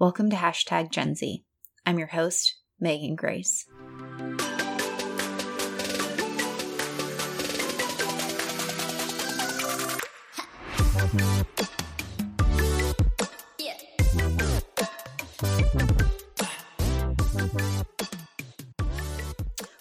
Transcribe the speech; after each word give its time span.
Welcome 0.00 0.30
to 0.30 0.36
Hashtag 0.36 0.92
Gen 0.92 1.16
Z. 1.16 1.42
I'm 1.84 1.98
your 1.98 2.06
host, 2.06 2.54
Megan 2.78 3.16
Grace. 3.16 3.66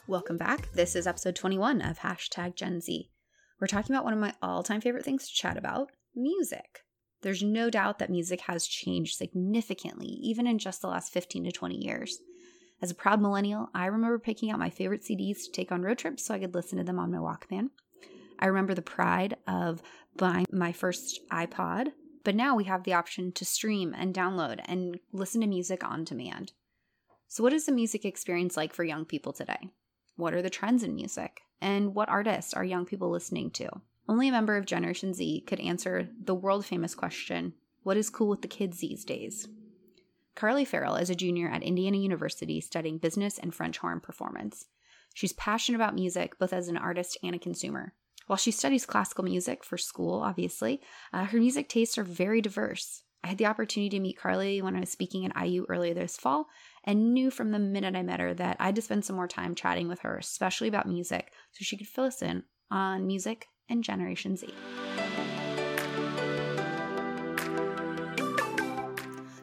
Welcome 0.08 0.38
back. 0.38 0.72
This 0.73 0.95
is 0.95 1.06
episode 1.06 1.36
21 1.36 1.84
of 1.84 2.00
Hashtag 2.00 2.56
Gen 2.56 2.81
Z. 2.81 3.12
We're 3.62 3.68
talking 3.68 3.95
about 3.95 4.04
one 4.04 4.14
of 4.14 4.20
my 4.20 4.34
all 4.42 4.64
time 4.64 4.81
favorite 4.81 5.06
things 5.06 5.28
to 5.28 5.36
chat 5.36 5.58
about 5.58 5.92
music. 6.16 6.87
There's 7.22 7.44
no 7.44 7.70
doubt 7.70 8.00
that 8.00 8.10
music 8.10 8.42
has 8.42 8.68
changed 8.68 9.18
significantly, 9.18 10.08
even 10.08 10.48
in 10.48 10.60
just 10.60 10.82
the 10.82 10.88
last 10.88 11.12
15 11.12 11.46
to 11.46 11.52
20 11.52 11.76
years. 11.76 12.20
As 12.82 12.92
a 12.92 12.96
proud 12.96 13.22
millennial, 13.22 13.70
I 13.74 13.88
remember 13.88 14.20
picking 14.20 14.52
out 14.52 14.59
my 14.59 14.70
favorite 14.70 15.02
CDs 15.02 15.44
to 15.44 15.52
take 15.52 15.72
on 15.72 15.82
road 15.82 15.98
trips 15.98 16.26
so 16.26 16.34
I 16.34 16.40
could 16.40 16.54
listen 16.54 16.78
to 16.78 16.84
them 16.84 17.00
on 17.00 17.12
my 17.12 17.18
Walkman. 17.18 17.70
I 18.40 18.46
remember 18.46 18.76
the 18.76 18.84
pride 18.84 19.36
of 19.48 19.82
buying 20.16 20.46
my 20.52 20.72
first 20.72 21.22
iPod, 21.32 21.94
but 22.24 22.36
now 22.36 22.56
we 22.56 22.66
have 22.66 22.84
the 22.84 22.94
option 22.94 23.31
to 23.31 23.46
stream 23.46 23.96
and 23.98 24.14
download 24.14 24.62
and 24.66 25.00
listen 25.12 25.42
to 25.42 25.48
music 25.48 25.84
on 25.84 26.04
demand. 26.04 26.52
So, 27.28 27.44
what 27.44 27.54
is 27.54 27.66
the 27.66 27.72
music 27.72 28.06
experience 28.06 28.56
like 28.56 28.74
for 28.74 28.84
young 28.84 29.06
people 29.06 29.34
today? 29.34 29.70
What 30.16 30.34
are 30.34 30.42
the 30.42 30.50
trends 30.50 30.84
in 30.84 30.96
music? 30.96 31.42
And 31.59 31.96
what 31.96 32.09
artists 32.09 32.54
are 32.54 32.64
young 32.64 32.86
people 32.86 33.09
listening 33.09 33.50
to? 33.52 33.70
Only 34.09 34.30
a 34.30 34.31
member 34.31 34.55
of 34.55 34.66
Generation 34.66 35.13
Z 35.13 35.44
could 35.47 35.59
answer 35.59 36.09
the 36.23 36.36
world 36.36 36.66
famous 36.66 36.95
question 36.95 37.53
what 37.83 37.95
is 37.95 38.09
cool 38.09 38.27
with 38.27 38.41
the 38.41 38.50
kids 38.50 38.80
these 38.80 39.05
days? 39.05 39.47
Karli 40.36 40.66
Farrell 40.66 40.97
is 40.97 41.09
a 41.09 41.16
junior 41.16 41.50
at 41.50 41.63
Indiana 41.63 41.95
University 41.95 42.59
studying 42.59 42.97
business 42.97 43.38
and 43.38 43.55
French 43.55 43.78
horn 43.78 44.02
performance. 44.02 44.66
She's 45.13 45.31
passionate 45.31 45.78
about 45.78 45.95
music, 45.95 46.38
both 46.38 46.52
as 46.52 46.67
an 46.67 46.75
artist 46.75 47.17
and 47.23 47.33
a 47.33 47.39
consumer. 47.39 47.94
While 48.28 48.35
she 48.35 48.52
studies 48.52 48.85
classical 48.85 49.23
music 49.23 49.63
for 49.63 49.78
school, 49.78 50.22
obviously, 50.22 50.81
uh, 51.13 51.23
her 51.25 51.38
music 51.38 51.69
tastes 51.69 51.97
are 51.97 52.03
very 52.03 52.41
diverse. 52.41 53.03
I 53.23 53.30
had 53.30 53.38
the 53.38 53.45
opportunity 53.45 53.89
to 53.97 54.02
meet 54.02 54.19
Karli 54.19 54.61
when 54.61 54.75
I 54.75 54.81
was 54.81 54.91
speaking 54.91 55.25
at 55.25 55.47
IU 55.47 55.66
earlier 55.69 55.94
this 55.94 56.17
fall 56.17 56.47
and 56.83 57.13
knew 57.13 57.31
from 57.31 57.52
the 57.52 57.59
minute 57.59 57.95
I 57.95 58.03
met 58.03 58.19
her 58.19 58.33
that 58.33 58.58
I 58.59 58.66
had 58.66 58.75
to 58.75 58.81
spend 58.81 59.05
some 59.05 59.16
more 59.16 59.30
time 59.30 59.55
chatting 59.55 59.88
with 59.88 60.02
her, 60.02 60.17
especially 60.17 60.67
about 60.67 60.88
music, 60.88 61.31
so 61.52 61.59
she 61.61 61.78
could 61.78 61.88
fill 61.88 62.03
us 62.03 62.22
in 62.22 62.44
on 62.69 63.08
music 63.08 63.47
and 63.70 63.84
Generation 63.84 64.38
Z. 64.38 64.54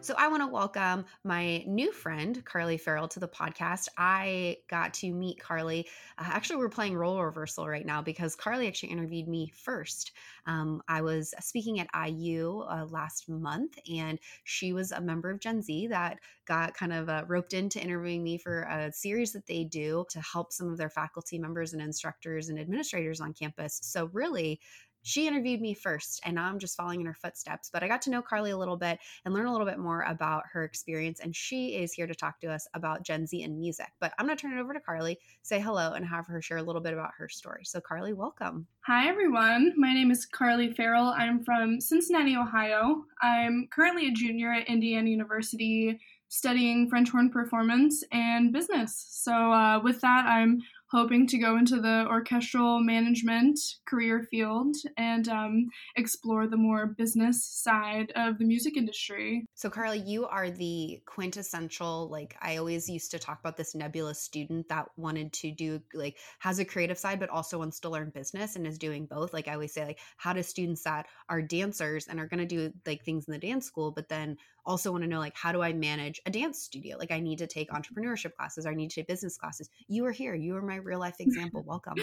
So 0.05 0.15
I 0.19 0.29
want 0.29 0.43
to 0.43 0.49
welcome 0.49 1.07
my 1.25 1.65
new 1.67 1.91
friend, 1.91 2.45
Karli 2.45 2.77
Farrell, 2.77 3.09
to 3.09 3.21
the 3.21 3.27
podcast. 3.27 3.89
I 3.97 4.59
got 4.69 4.93
to 4.95 5.11
meet 5.11 5.41
Karli. 5.41 5.89
Uh, 6.19 6.27
actually, 6.27 6.57
we're 6.57 6.69
playing 6.69 6.95
role 6.95 7.23
reversal 7.23 7.67
right 7.67 7.87
now 7.87 8.03
because 8.03 8.37
Karli 8.37 8.69
actually 8.69 8.91
interviewed 8.91 9.29
me 9.29 9.51
first. 9.57 10.13
Um, 10.45 10.83
I 10.89 11.01
was 11.01 11.33
speaking 11.41 11.81
at 11.81 11.89
IU 11.95 12.67
uh, 12.69 12.85
last 12.91 13.31
month, 13.31 13.79
and 13.91 14.19
she 14.45 14.75
was 14.75 14.93
a 14.93 15.01
member 15.01 15.31
of 15.31 15.41
Gen 15.41 15.63
Z 15.63 15.87
that 15.87 16.19
got 16.45 16.75
kind 16.75 16.93
of 16.93 17.09
uh, 17.09 17.25
roped 17.27 17.55
into 17.55 17.83
interviewing 17.83 18.23
me 18.23 18.37
for 18.37 18.65
a 18.65 18.93
series 18.93 19.33
that 19.33 19.47
they 19.47 19.65
do 19.65 20.05
to 20.11 20.21
help 20.21 20.53
some 20.53 20.69
of 20.69 20.77
their 20.77 20.91
faculty 20.91 21.39
members 21.39 21.73
and 21.73 21.81
instructors 21.81 22.51
and 22.51 22.61
administrators 22.61 23.23
on 23.23 23.33
campus. 23.33 23.81
So, 23.83 24.11
really, 24.13 24.61
she 25.05 25.29
interviewed 25.29 25.61
me 25.61 25.75
first 25.75 26.21
and 26.25 26.35
now 26.35 26.49
I'm 26.49 26.59
just 26.59 26.77
following 26.77 27.01
in 27.01 27.07
her 27.07 27.15
footsteps. 27.15 27.71
But 27.71 27.83
I 27.83 27.89
got 27.89 28.03
to 28.03 28.11
know 28.11 28.23
Karli 28.23 28.51
a 28.51 28.57
little 28.57 28.77
bit 28.77 28.99
and 29.25 29.35
learn 29.35 29.47
a 29.47 29.53
little 29.53 29.67
bit 29.67 29.79
more 29.79 30.03
about 30.03 30.45
her 30.51 30.65
experience. 30.65 31.21
And 31.21 31.37
she 31.37 31.77
is 31.77 31.93
here 31.93 32.07
to 32.07 32.15
talk 32.15 32.41
to 32.41 32.51
us 32.51 32.67
about 32.75 33.05
Gen 33.05 33.27
Z 33.27 33.43
and 33.43 33.59
music. 33.59 33.93
But 34.01 34.15
I'm 34.19 34.27
going 34.27 34.37
to 34.37 34.41
turn 34.41 34.57
it 34.57 34.61
over 34.61 34.73
to 34.73 34.81
Karli, 34.81 35.19
say 35.43 35.61
hello, 35.61 35.93
and 35.93 36.07
have 36.07 36.27
her 36.27 36.41
share 36.41 36.57
a 36.57 36.63
little 36.63 36.81
bit 36.81 36.95
about 36.95 37.11
her 37.19 37.29
story. 37.29 37.65
So, 37.65 37.81
Karli, 37.81 38.15
welcome. 38.15 38.67
Hi, 38.87 39.07
everyone. 39.07 39.75
My 39.77 39.93
name 39.93 40.11
is 40.11 40.25
Karli 40.25 40.73
Farrell. 40.73 41.15
I'm 41.17 41.45
from 41.45 41.81
Cincinnati, 41.81 42.37
Ohio. 42.37 43.05
I'm 43.21 43.69
currently 43.71 44.09
a 44.09 44.13
junior 44.13 44.53
at 44.53 44.69
Indiana 44.69 45.11
University 45.11 46.01
studying 46.29 46.89
French 46.89 47.11
horn 47.11 47.31
performance 47.31 48.03
and 48.11 48.53
business. 48.53 49.07
So, 49.11 49.33
uh, 49.53 49.81
with 49.81 50.01
that, 50.01 50.25
I'm 50.27 50.63
hoping 50.91 51.27
to 51.27 51.39
go 51.39 51.57
into 51.57 51.81
the 51.81 52.07
orchestral 52.09 52.81
management 52.81 53.59
career 53.87 54.27
field 54.31 54.77
and 54.97 55.29
um, 55.29 55.67
explore 55.97 56.47
the 56.47 56.57
more 56.57 56.95
business 56.99 57.45
side 57.45 58.13
of 58.17 58.39
the 58.39 58.45
music 58.45 58.77
industry. 58.77 59.45
So, 59.55 59.71
Karli, 59.71 59.99
you 60.01 60.27
are 60.27 60.51
the 60.51 61.01
quintessential, 61.07 62.09
like, 62.11 62.37
I 62.41 62.59
always 62.59 62.89
used 62.89 63.11
to 63.13 63.19
talk 63.19 63.41
about 63.41 63.57
this 63.57 63.75
nebulous 63.75 64.21
student 64.21 64.69
that 64.69 64.87
wanted 64.97 65.33
to 65.35 65.53
do, 65.53 65.81
like, 65.95 66.19
has 66.39 66.59
a 66.59 66.65
creative 66.65 66.99
side, 66.99 67.19
but 67.19 67.31
also 67.31 67.59
wants 67.59 67.81
to 67.81 67.89
learn 67.89 68.13
business 68.15 68.57
and 68.57 68.67
is 68.67 68.79
doing 68.79 69.07
both. 69.07 69.33
Like, 69.33 69.49
I 69.49 69.55
always 69.55 69.73
say, 69.73 69.85
like, 69.85 69.99
how 70.17 70.33
do 70.33 70.43
students 70.43 70.85
that 70.85 71.07
are 71.29 71.43
dancers 71.43 72.07
and 72.07 72.21
are 72.21 72.29
going 72.29 72.41
to 72.41 72.47
do, 72.47 72.73
like, 72.87 73.05
things 73.05 73.27
in 73.27 73.33
the 73.33 73.39
dance 73.39 73.67
school, 73.67 73.91
but 73.91 74.09
then 74.09 74.37
also 74.67 74.91
want 74.91 75.05
to 75.05 75.09
know 75.09 75.19
like 75.19 75.37
how 75.37 75.53
do 75.53 75.63
i 75.63 75.73
manage 75.73 76.21
a 76.27 76.31
dance 76.31 76.61
studio? 76.61 76.97
Like 76.99 77.11
i 77.11 77.21
need 77.21 77.39
to 77.39 77.47
take 77.47 77.71
mm-hmm. 77.71 77.81
entrepreneurship 77.81 78.35
classes 78.35 78.67
or 78.67 78.71
i 78.71 78.75
need 78.75 78.91
to 78.91 78.97
take 78.97 79.09
business 79.09 79.37
classes. 79.37 79.71
You 79.89 80.05
are 80.07 80.13
here. 80.13 80.35
You 80.35 80.57
are 80.57 80.63
my 80.63 80.77
real 80.77 81.01
life 81.01 81.17
example. 81.21 81.63
Welcome 81.67 81.97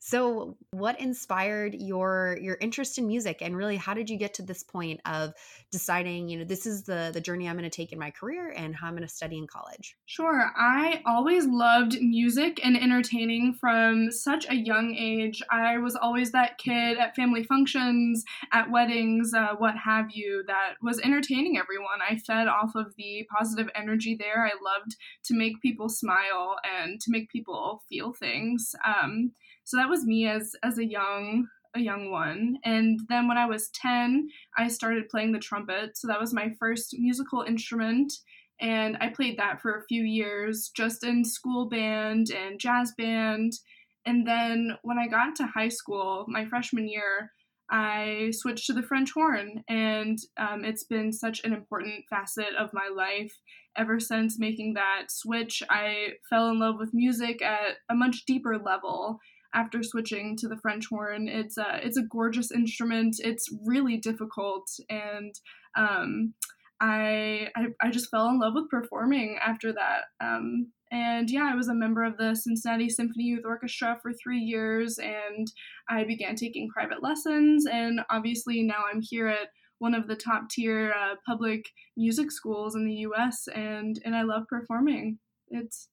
so, 0.00 0.56
what 0.70 1.00
inspired 1.00 1.74
your 1.74 2.38
your 2.40 2.56
interest 2.60 2.98
in 2.98 3.06
music 3.08 3.42
and 3.42 3.56
really 3.56 3.76
how 3.76 3.94
did 3.94 4.08
you 4.08 4.16
get 4.16 4.34
to 4.34 4.42
this 4.42 4.62
point 4.62 5.00
of 5.04 5.32
deciding, 5.72 6.28
you 6.28 6.38
know, 6.38 6.44
this 6.44 6.66
is 6.66 6.84
the 6.84 7.10
the 7.12 7.20
journey 7.20 7.48
I'm 7.48 7.56
going 7.56 7.68
to 7.68 7.76
take 7.76 7.92
in 7.92 7.98
my 7.98 8.10
career 8.10 8.52
and 8.56 8.76
how 8.76 8.86
I'm 8.86 8.94
going 8.94 9.06
to 9.06 9.12
study 9.12 9.38
in 9.38 9.48
college? 9.48 9.96
Sure. 10.06 10.52
I 10.56 11.02
always 11.04 11.46
loved 11.46 12.00
music 12.00 12.60
and 12.64 12.76
entertaining 12.76 13.54
from 13.54 14.12
such 14.12 14.48
a 14.48 14.54
young 14.54 14.94
age. 14.94 15.42
I 15.50 15.78
was 15.78 15.96
always 15.96 16.30
that 16.30 16.58
kid 16.58 16.98
at 16.98 17.16
family 17.16 17.42
functions, 17.42 18.24
at 18.52 18.70
weddings, 18.70 19.34
uh, 19.34 19.56
what 19.58 19.74
have 19.76 20.06
you, 20.12 20.44
that 20.46 20.74
was 20.80 21.00
entertaining 21.00 21.58
everyone. 21.58 22.00
I 22.08 22.18
fed 22.18 22.46
off 22.46 22.76
of 22.76 22.94
the 22.96 23.26
positive 23.36 23.68
energy 23.74 24.16
there. 24.18 24.46
I 24.46 24.52
loved 24.62 24.96
to 25.24 25.34
make 25.34 25.60
people 25.60 25.88
smile 25.88 26.56
and 26.64 27.00
to 27.00 27.10
make 27.10 27.30
people 27.30 27.82
feel 27.88 28.12
things. 28.12 28.74
Um, 28.86 29.32
so 29.68 29.76
that 29.76 29.90
was 29.90 30.06
me 30.06 30.26
as 30.26 30.54
as 30.64 30.78
a 30.78 30.86
young 30.86 31.46
a 31.76 31.80
young 31.80 32.10
one. 32.10 32.56
And 32.64 32.98
then 33.10 33.28
when 33.28 33.36
I 33.36 33.44
was 33.44 33.68
10, 33.74 34.28
I 34.56 34.68
started 34.68 35.10
playing 35.10 35.32
the 35.32 35.38
trumpet. 35.38 35.98
So 35.98 36.08
that 36.08 36.18
was 36.18 36.32
my 36.32 36.54
first 36.58 36.96
musical 36.98 37.42
instrument. 37.42 38.10
And 38.58 38.96
I 39.02 39.08
played 39.08 39.38
that 39.38 39.60
for 39.60 39.76
a 39.76 39.84
few 39.84 40.02
years, 40.02 40.70
just 40.74 41.04
in 41.04 41.22
school 41.22 41.68
band 41.68 42.30
and 42.30 42.58
jazz 42.58 42.94
band. 42.96 43.52
And 44.06 44.26
then 44.26 44.78
when 44.82 44.98
I 44.98 45.06
got 45.06 45.36
to 45.36 45.46
high 45.46 45.68
school, 45.68 46.24
my 46.28 46.46
freshman 46.46 46.88
year, 46.88 47.30
I 47.70 48.30
switched 48.32 48.66
to 48.68 48.72
the 48.72 48.82
French 48.82 49.12
horn. 49.12 49.62
And 49.68 50.16
um, 50.38 50.64
it's 50.64 50.84
been 50.84 51.12
such 51.12 51.44
an 51.44 51.52
important 51.52 52.06
facet 52.08 52.54
of 52.58 52.72
my 52.72 52.88
life. 52.88 53.34
Ever 53.76 54.00
since 54.00 54.38
making 54.38 54.74
that 54.74 55.10
switch, 55.10 55.62
I 55.68 56.14
fell 56.30 56.48
in 56.48 56.58
love 56.58 56.76
with 56.78 56.94
music 56.94 57.42
at 57.42 57.76
a 57.90 57.94
much 57.94 58.24
deeper 58.26 58.56
level 58.56 59.20
after 59.58 59.82
switching 59.82 60.36
to 60.36 60.48
the 60.48 60.58
French 60.58 60.86
horn. 60.88 61.28
It's 61.28 61.58
a 61.58 61.80
it's 61.82 61.96
a 61.96 62.02
gorgeous 62.02 62.50
instrument. 62.52 63.16
It's 63.18 63.48
really 63.64 63.96
difficult, 63.96 64.68
and 64.88 65.34
um, 65.76 66.34
I, 66.80 67.48
I, 67.56 67.66
I 67.82 67.90
just 67.90 68.10
fell 68.10 68.28
in 68.28 68.38
love 68.38 68.54
with 68.54 68.70
performing 68.70 69.38
after 69.44 69.72
that. 69.72 70.04
Um, 70.20 70.68
and 70.90 71.28
yeah, 71.28 71.50
I 71.52 71.56
was 71.56 71.68
a 71.68 71.74
member 71.74 72.04
of 72.04 72.16
the 72.16 72.34
Cincinnati 72.34 72.88
Symphony 72.88 73.24
Youth 73.24 73.44
Orchestra 73.44 73.98
for 74.00 74.12
three 74.12 74.38
years, 74.38 74.98
and 74.98 75.50
I 75.90 76.04
began 76.04 76.36
taking 76.36 76.68
private 76.68 77.02
lessons. 77.02 77.66
And 77.66 78.00
obviously 78.10 78.62
now 78.62 78.84
I'm 78.90 79.00
here 79.02 79.26
at 79.26 79.48
one 79.80 79.94
of 79.94 80.06
the 80.06 80.16
top 80.16 80.48
tier 80.50 80.92
uh, 80.92 81.16
public 81.26 81.66
music 81.96 82.30
schools 82.30 82.74
in 82.74 82.86
the 82.86 82.94
U.S. 82.94 83.48
and 83.54 84.00
and 84.04 84.14
I 84.14 84.22
love 84.22 84.44
performing. 84.48 85.18
It's 85.48 85.88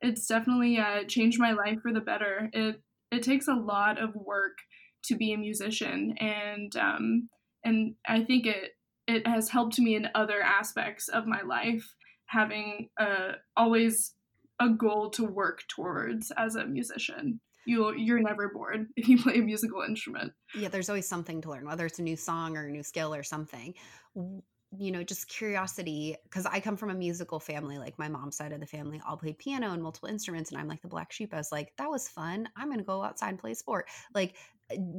it's 0.00 0.26
definitely 0.26 0.78
uh, 0.78 1.04
changed 1.04 1.40
my 1.40 1.52
life 1.52 1.80
for 1.82 1.92
the 1.92 2.00
better. 2.00 2.48
It 2.52 2.80
it 3.10 3.22
takes 3.22 3.48
a 3.48 3.54
lot 3.54 4.00
of 4.00 4.14
work 4.14 4.58
to 5.04 5.16
be 5.16 5.32
a 5.32 5.38
musician 5.38 6.14
and 6.18 6.76
um, 6.76 7.28
and 7.64 7.94
I 8.06 8.24
think 8.24 8.46
it 8.46 8.72
it 9.06 9.26
has 9.26 9.48
helped 9.48 9.78
me 9.78 9.94
in 9.96 10.08
other 10.14 10.40
aspects 10.42 11.08
of 11.08 11.26
my 11.26 11.40
life 11.42 11.94
having 12.26 12.90
a 12.98 13.32
always 13.56 14.14
a 14.60 14.68
goal 14.68 15.10
to 15.10 15.24
work 15.24 15.62
towards 15.68 16.30
as 16.36 16.56
a 16.56 16.66
musician. 16.66 17.40
You 17.66 17.94
you're 17.96 18.20
never 18.20 18.48
bored 18.48 18.86
if 18.96 19.08
you 19.08 19.22
play 19.22 19.38
a 19.38 19.42
musical 19.42 19.82
instrument. 19.82 20.32
Yeah 20.54 20.68
there's 20.68 20.88
always 20.88 21.08
something 21.08 21.40
to 21.42 21.50
learn 21.50 21.66
whether 21.66 21.86
it's 21.86 21.98
a 21.98 22.02
new 22.02 22.16
song 22.16 22.56
or 22.56 22.66
a 22.66 22.70
new 22.70 22.82
skill 22.82 23.14
or 23.14 23.22
something 23.22 23.74
you 24.76 24.92
know 24.92 25.02
just 25.02 25.28
curiosity 25.28 26.14
because 26.24 26.44
i 26.44 26.60
come 26.60 26.76
from 26.76 26.90
a 26.90 26.94
musical 26.94 27.40
family 27.40 27.78
like 27.78 27.98
my 27.98 28.08
mom's 28.08 28.36
side 28.36 28.52
of 28.52 28.60
the 28.60 28.66
family 28.66 29.00
all 29.08 29.16
played 29.16 29.38
piano 29.38 29.72
and 29.72 29.82
multiple 29.82 30.08
instruments 30.08 30.50
and 30.50 30.60
i'm 30.60 30.68
like 30.68 30.82
the 30.82 30.88
black 30.88 31.10
sheep. 31.10 31.32
I 31.32 31.38
was 31.38 31.52
like 31.52 31.72
that 31.76 31.90
was 31.90 32.08
fun. 32.08 32.48
I'm 32.56 32.70
gonna 32.70 32.82
go 32.82 33.02
outside 33.02 33.30
and 33.30 33.38
play 33.38 33.54
sport. 33.54 33.88
Like 34.14 34.34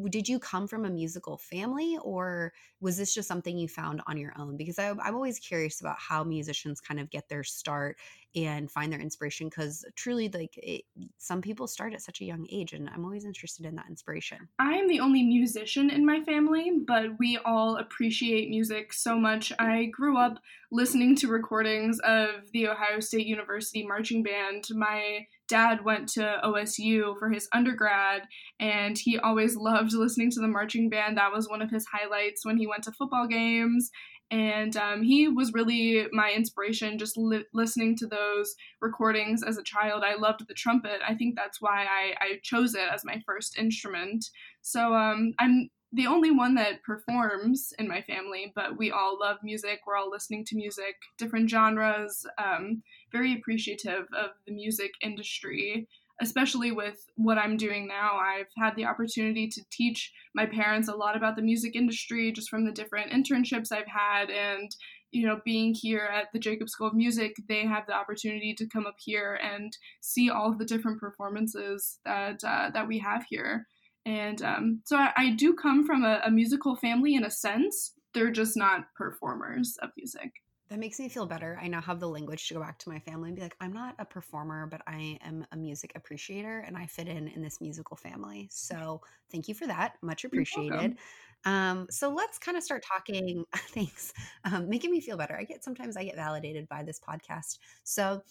did 0.10 0.28
you 0.28 0.40
come 0.40 0.68
from 0.68 0.86
a 0.86 0.90
musical 0.90 1.38
family 1.38 1.98
or 2.02 2.54
was 2.82 2.98
this 2.98 3.14
just 3.14 3.28
something 3.28 3.58
you 3.58 3.68
found 3.68 4.02
on 4.08 4.18
your 4.18 4.34
own? 4.38 4.58
Because 4.58 4.80
I, 4.80 4.90
i'm 4.90 5.16
always 5.16 5.40
curious 5.40 5.82
about 5.82 5.98
how 6.00 6.24
musicians 6.24 6.82
kind 6.82 7.00
of 7.00 7.10
get 7.10 7.30
their 7.30 7.44
start 7.44 7.98
and 8.36 8.70
find 8.70 8.92
their 8.92 9.00
inspiration 9.00 9.48
because 9.48 9.84
truly 9.96 10.30
like 10.30 10.58
it, 10.58 10.84
some 11.18 11.42
people 11.42 11.68
start 11.68 11.94
at 11.94 12.02
such 12.02 12.22
a 12.22 12.26
young 12.26 12.46
age 12.52 12.74
and 12.74 12.90
i'm 12.90 13.06
always 13.06 13.26
interested 13.26 13.66
in 13.66 13.76
that 13.76 13.88
inspiration. 13.90 14.48
I'm 14.60 14.88
the 14.88 15.00
only 15.00 15.24
musician 15.24 15.90
in 15.90 16.06
my 16.06 16.22
family 16.22 16.72
but 16.86 17.18
we 17.20 17.38
all 17.44 17.78
appreciate 17.78 18.50
music 18.50 18.94
so 18.94 19.18
much. 19.18 19.52
I 19.60 19.86
grew 19.86 20.18
up 20.18 20.40
listening 20.72 21.16
to 21.18 21.28
recordings 21.28 22.00
of 22.00 22.52
the 22.54 22.68
ohio 22.68 23.00
state 23.00 23.26
university 23.26 23.86
marching 23.86 24.24
band. 24.24 24.66
My 24.72 25.28
dad 25.50 25.84
went 25.84 26.08
to 26.10 26.40
osu 26.44 27.18
for 27.20 27.30
his 27.30 27.50
undergrad 27.54 28.24
and 28.60 28.98
he 28.98 29.18
always 29.18 29.56
loved 29.56 29.94
listening 29.94 30.32
to 30.32 30.40
the 30.40 30.48
marching 30.48 30.90
band. 30.90 31.18
That 31.18 31.34
was 31.34 31.50
one 31.50 31.62
of 31.62 31.72
his 31.72 31.86
highlights 31.92 32.46
when 32.46 32.58
he 32.58 32.68
went 32.68 32.84
to 32.84 32.92
football 32.92 33.28
games. 33.28 33.90
And 34.32 34.78
um, 34.78 35.02
he 35.02 35.28
was 35.28 35.54
really 35.54 36.06
my 36.12 36.32
inspiration 36.32 37.00
just 37.00 37.18
li- 37.18 37.46
listening 37.52 37.98
to 37.98 38.08
those 38.08 38.54
recordings 38.80 39.42
as 39.42 39.58
a 39.58 39.64
child. 39.64 40.04
I 40.04 40.16
loved 40.16 40.48
the 40.48 40.54
trumpet. 40.54 41.00
I 41.06 41.16
think 41.16 41.36
that's 41.36 41.60
why 41.60 41.86
i, 41.86 42.14
I 42.24 42.40
chose 42.44 42.76
it 42.76 42.88
as 42.94 43.04
my 43.04 43.22
first 43.26 43.58
instrument. 43.58 44.26
So 44.62 44.94
um, 44.94 45.34
i'm 45.40 45.70
the 45.92 46.06
only 46.06 46.30
one 46.30 46.54
that 46.54 46.84
performs 46.84 47.74
in 47.80 47.88
my 47.88 48.02
family 48.04 48.52
but 48.56 48.78
we 48.78 48.92
all 48.92 49.18
love 49.20 49.38
music. 49.42 49.80
We're 49.88 49.96
all 49.98 50.12
listening 50.12 50.46
to 50.46 50.56
music 50.56 50.96
different 51.18 51.50
genres 51.50 52.24
um, 52.38 52.84
very 53.12 53.34
appreciative 53.34 54.06
of 54.18 54.32
the 54.46 54.54
music 54.54 54.92
industry 55.02 55.88
especially 56.22 56.72
with 56.72 57.06
what 57.16 57.38
I'm 57.38 57.58
doing 57.58 57.88
now, 57.88 58.18
I've 58.18 58.52
had 58.58 58.76
the 58.76 58.86
opportunity 58.86 59.48
to 59.48 59.62
teach 59.72 60.12
my 60.36 60.46
parents 60.46 60.90
a 60.90 60.96
lot 60.96 61.16
about 61.16 61.36
the 61.36 61.42
music 61.42 61.76
industry 61.76 62.32
just 62.32 62.50
from 62.50 62.66
the 62.66 62.72
different 62.72 63.12
internships 63.12 63.72
I've 63.72 63.88
had. 63.88 64.30
And, 64.30 64.70
you 65.12 65.26
know, 65.26 65.40
being 65.46 65.74
here 65.74 66.10
at 66.14 66.28
the 66.34 66.40
Jacob 66.40 66.70
School 66.70 66.88
of 66.88 66.94
Music, 66.94 67.36
they 67.48 67.66
have 67.66 67.88
the 67.88 67.94
opportunity 67.94 68.54
to 68.56 68.68
come 68.68 68.86
up 68.86 68.98
here 69.00 69.40
and 69.42 69.76
see 70.02 70.30
all 70.30 70.54
the 70.54 70.66
different 70.66 71.00
performances 71.00 72.00
that, 72.06 72.44
uh, 72.44 72.70
that 72.74 72.88
we 72.88 73.00
have 73.00 73.24
here. 73.30 73.66
And 74.06 74.42
um, 74.42 74.82
so 74.86 74.98
I, 74.98 75.12
I, 75.16 75.30
do 75.32 75.54
come 75.54 75.86
from 75.86 76.04
a, 76.04 76.22
a 76.26 76.32
musical 76.32 76.76
family 76.76 77.16
in 77.16 77.26
a 77.26 77.30
sense. 77.30 77.94
They're 78.14 78.32
just 78.32 78.58
not 78.58 78.86
performers 78.96 79.78
of 79.82 79.90
music. 79.98 80.32
That 80.70 80.78
makes 80.78 81.00
me 81.00 81.10
feel 81.10 81.26
better. 81.26 81.58
I 81.60 81.68
now 81.68 81.82
have 81.82 82.00
the 82.00 82.08
language 82.08 82.48
to 82.48 82.54
go 82.54 82.60
back 82.60 82.78
to 82.80 82.90
my 82.90 83.00
family 83.00 83.30
and 83.30 83.36
be 83.36 83.42
like, 83.42 83.56
I'm 83.60 83.74
not 83.74 83.96
a 83.98 84.06
performer, 84.06 84.68
but 84.68 84.82
I 84.86 85.18
am 85.26 85.44
a 85.52 85.58
music 85.58 85.94
appreciator 85.96 86.60
and 86.60 86.78
I 86.78 86.86
fit 86.86 87.08
in 87.08 87.28
in 87.28 87.42
this 87.42 87.60
musical 87.60 87.98
family. 87.98 88.48
So 88.52 89.02
thank 89.32 89.48
you 89.48 89.56
for 89.56 89.66
that. 89.66 89.96
Much 90.04 90.26
appreciated. 90.26 90.98
Um, 91.44 91.88
so 91.90 92.10
let's 92.10 92.38
kind 92.38 92.56
of 92.56 92.62
start 92.62 92.84
talking. 92.84 93.46
Thanks. 93.56 94.14
Um, 94.46 94.70
making 94.70 94.92
me 94.92 95.02
feel 95.02 95.18
better. 95.18 95.36
I 95.36 95.44
get 95.44 95.64
sometimes 95.64 95.98
I 95.98 96.04
get 96.04 96.16
validated 96.16 96.68
by 96.70 96.84
this 96.84 97.00
podcast. 97.00 97.58
So 97.84 98.22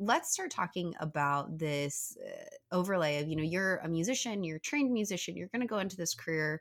let's 0.00 0.32
start 0.32 0.50
talking 0.50 0.94
about 0.98 1.58
this 1.58 2.16
uh, 2.26 2.74
overlay 2.74 3.20
of, 3.20 3.28
you 3.28 3.36
know, 3.36 3.44
you're 3.44 3.76
a 3.76 3.88
musician, 3.88 4.42
you're 4.42 4.56
a 4.56 4.60
trained 4.60 4.92
musician, 4.92 5.36
you're 5.36 5.48
going 5.48 5.60
to 5.60 5.68
go 5.68 5.78
into 5.78 5.96
this 5.96 6.14
career 6.14 6.60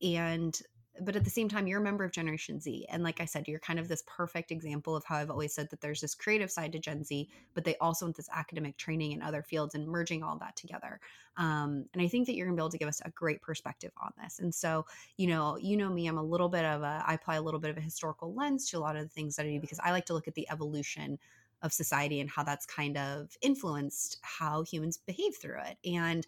and 0.00 0.58
but 1.04 1.16
at 1.16 1.24
the 1.24 1.30
same 1.30 1.48
time 1.48 1.66
you're 1.66 1.80
a 1.80 1.84
member 1.84 2.04
of 2.04 2.12
generation 2.12 2.60
z 2.60 2.86
and 2.88 3.02
like 3.02 3.20
i 3.20 3.24
said 3.24 3.46
you're 3.48 3.58
kind 3.58 3.78
of 3.78 3.88
this 3.88 4.02
perfect 4.06 4.50
example 4.50 4.94
of 4.96 5.04
how 5.04 5.16
i've 5.16 5.30
always 5.30 5.54
said 5.54 5.68
that 5.70 5.80
there's 5.80 6.00
this 6.00 6.14
creative 6.14 6.50
side 6.50 6.72
to 6.72 6.78
gen 6.78 7.04
z 7.04 7.28
but 7.54 7.64
they 7.64 7.76
also 7.76 8.06
want 8.06 8.16
this 8.16 8.28
academic 8.32 8.76
training 8.76 9.12
in 9.12 9.22
other 9.22 9.42
fields 9.42 9.74
and 9.74 9.86
merging 9.86 10.22
all 10.22 10.36
that 10.38 10.56
together. 10.56 11.00
Um, 11.36 11.86
and 11.92 12.02
i 12.02 12.08
think 12.08 12.26
that 12.26 12.34
you're 12.34 12.46
going 12.46 12.56
to 12.56 12.60
be 12.60 12.62
able 12.62 12.70
to 12.70 12.78
give 12.78 12.88
us 12.88 13.00
a 13.04 13.10
great 13.10 13.40
perspective 13.40 13.92
on 14.02 14.12
this. 14.22 14.38
And 14.38 14.54
so 14.54 14.86
you 15.16 15.26
know 15.26 15.56
you 15.58 15.76
know 15.76 15.88
me 15.88 16.06
i'm 16.06 16.18
a 16.18 16.22
little 16.22 16.48
bit 16.48 16.64
of 16.64 16.82
a 16.82 17.02
i 17.06 17.14
apply 17.14 17.36
a 17.36 17.42
little 17.42 17.60
bit 17.60 17.70
of 17.70 17.76
a 17.76 17.80
historical 17.80 18.34
lens 18.34 18.68
to 18.70 18.78
a 18.78 18.80
lot 18.80 18.96
of 18.96 19.02
the 19.02 19.08
things 19.08 19.36
that 19.36 19.46
i 19.46 19.48
do 19.48 19.60
because 19.60 19.80
i 19.82 19.90
like 19.90 20.06
to 20.06 20.14
look 20.14 20.28
at 20.28 20.34
the 20.34 20.48
evolution 20.50 21.18
of 21.62 21.72
society 21.72 22.20
and 22.20 22.28
how 22.28 22.42
that's 22.42 22.66
kind 22.66 22.96
of 22.98 23.36
influenced 23.40 24.18
how 24.22 24.62
humans 24.62 24.98
behave 24.98 25.36
through 25.36 25.60
it. 25.64 25.78
And 25.88 26.26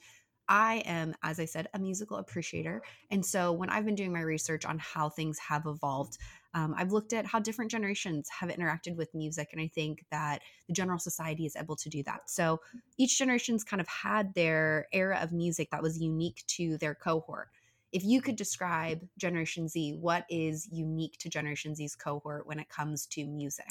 I 0.48 0.82
am, 0.84 1.14
as 1.22 1.40
I 1.40 1.44
said, 1.44 1.68
a 1.74 1.78
musical 1.78 2.18
appreciator. 2.18 2.82
And 3.10 3.24
so 3.24 3.52
when 3.52 3.70
I've 3.70 3.84
been 3.84 3.94
doing 3.94 4.12
my 4.12 4.20
research 4.20 4.64
on 4.64 4.78
how 4.78 5.08
things 5.08 5.38
have 5.38 5.66
evolved, 5.66 6.18
um, 6.54 6.74
I've 6.76 6.92
looked 6.92 7.12
at 7.12 7.26
how 7.26 7.40
different 7.40 7.70
generations 7.70 8.28
have 8.28 8.50
interacted 8.50 8.96
with 8.96 9.14
music. 9.14 9.48
And 9.52 9.60
I 9.60 9.68
think 9.68 10.04
that 10.10 10.42
the 10.66 10.74
general 10.74 10.98
society 10.98 11.46
is 11.46 11.56
able 11.56 11.76
to 11.76 11.88
do 11.88 12.02
that. 12.04 12.30
So 12.30 12.60
each 12.96 13.18
generation's 13.18 13.64
kind 13.64 13.80
of 13.80 13.88
had 13.88 14.34
their 14.34 14.86
era 14.92 15.18
of 15.20 15.32
music 15.32 15.70
that 15.70 15.82
was 15.82 16.00
unique 16.00 16.44
to 16.48 16.78
their 16.78 16.94
cohort. 16.94 17.48
If 17.92 18.04
you 18.04 18.20
could 18.20 18.36
describe 18.36 19.06
Generation 19.18 19.68
Z, 19.68 19.98
what 20.00 20.24
is 20.28 20.68
unique 20.70 21.16
to 21.18 21.28
Generation 21.28 21.74
Z's 21.74 21.94
cohort 21.94 22.46
when 22.46 22.58
it 22.58 22.68
comes 22.68 23.06
to 23.06 23.24
music? 23.24 23.66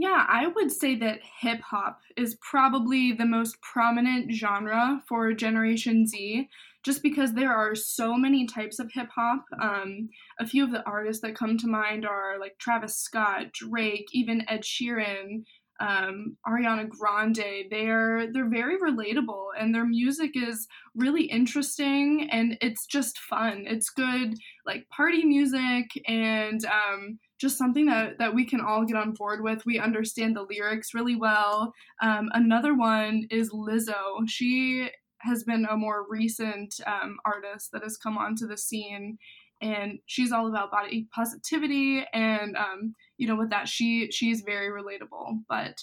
Yeah, 0.00 0.24
I 0.28 0.46
would 0.46 0.70
say 0.70 0.94
that 0.96 1.18
hip 1.40 1.60
hop 1.60 2.00
is 2.16 2.36
probably 2.40 3.12
the 3.12 3.26
most 3.26 3.60
prominent 3.62 4.32
genre 4.32 5.02
for 5.08 5.32
Generation 5.32 6.06
Z, 6.06 6.48
just 6.84 7.02
because 7.02 7.32
there 7.32 7.52
are 7.52 7.74
so 7.74 8.16
many 8.16 8.46
types 8.46 8.78
of 8.78 8.92
hip 8.94 9.08
hop. 9.12 9.44
Um, 9.60 10.08
a 10.38 10.46
few 10.46 10.62
of 10.62 10.70
the 10.70 10.84
artists 10.86 11.20
that 11.22 11.34
come 11.34 11.58
to 11.58 11.66
mind 11.66 12.06
are 12.06 12.38
like 12.38 12.58
Travis 12.58 12.96
Scott, 12.96 13.52
Drake, 13.52 14.06
even 14.12 14.48
Ed 14.48 14.62
Sheeran, 14.62 15.42
um, 15.80 16.36
Ariana 16.46 16.88
Grande. 16.88 17.66
They're 17.68 18.32
they're 18.32 18.48
very 18.48 18.78
relatable, 18.78 19.46
and 19.58 19.74
their 19.74 19.84
music 19.84 20.30
is 20.36 20.68
really 20.94 21.24
interesting, 21.24 22.28
and 22.30 22.56
it's 22.60 22.86
just 22.86 23.18
fun. 23.18 23.64
It's 23.66 23.90
good 23.90 24.34
like 24.64 24.88
party 24.90 25.24
music, 25.24 25.86
and 26.06 26.64
um, 26.66 27.18
just 27.38 27.58
something 27.58 27.86
that, 27.86 28.18
that 28.18 28.34
we 28.34 28.44
can 28.44 28.60
all 28.60 28.84
get 28.84 28.96
on 28.96 29.12
board 29.12 29.42
with. 29.42 29.64
We 29.64 29.78
understand 29.78 30.36
the 30.36 30.46
lyrics 30.48 30.94
really 30.94 31.16
well. 31.16 31.72
Um, 32.02 32.28
another 32.32 32.74
one 32.74 33.26
is 33.30 33.50
Lizzo. 33.50 34.26
She 34.26 34.90
has 35.20 35.44
been 35.44 35.66
a 35.68 35.76
more 35.76 36.06
recent 36.08 36.74
um, 36.86 37.18
artist 37.24 37.70
that 37.72 37.82
has 37.82 37.96
come 37.96 38.18
onto 38.18 38.46
the 38.46 38.56
scene 38.56 39.18
and 39.60 39.98
she's 40.06 40.32
all 40.32 40.46
about 40.46 40.70
body 40.70 41.08
positivity 41.12 42.04
and 42.12 42.56
um, 42.56 42.94
you 43.16 43.26
know 43.26 43.36
with 43.36 43.50
that 43.50 43.68
she 43.68 44.08
she's 44.12 44.42
very 44.42 44.70
relatable 44.70 45.40
but 45.48 45.82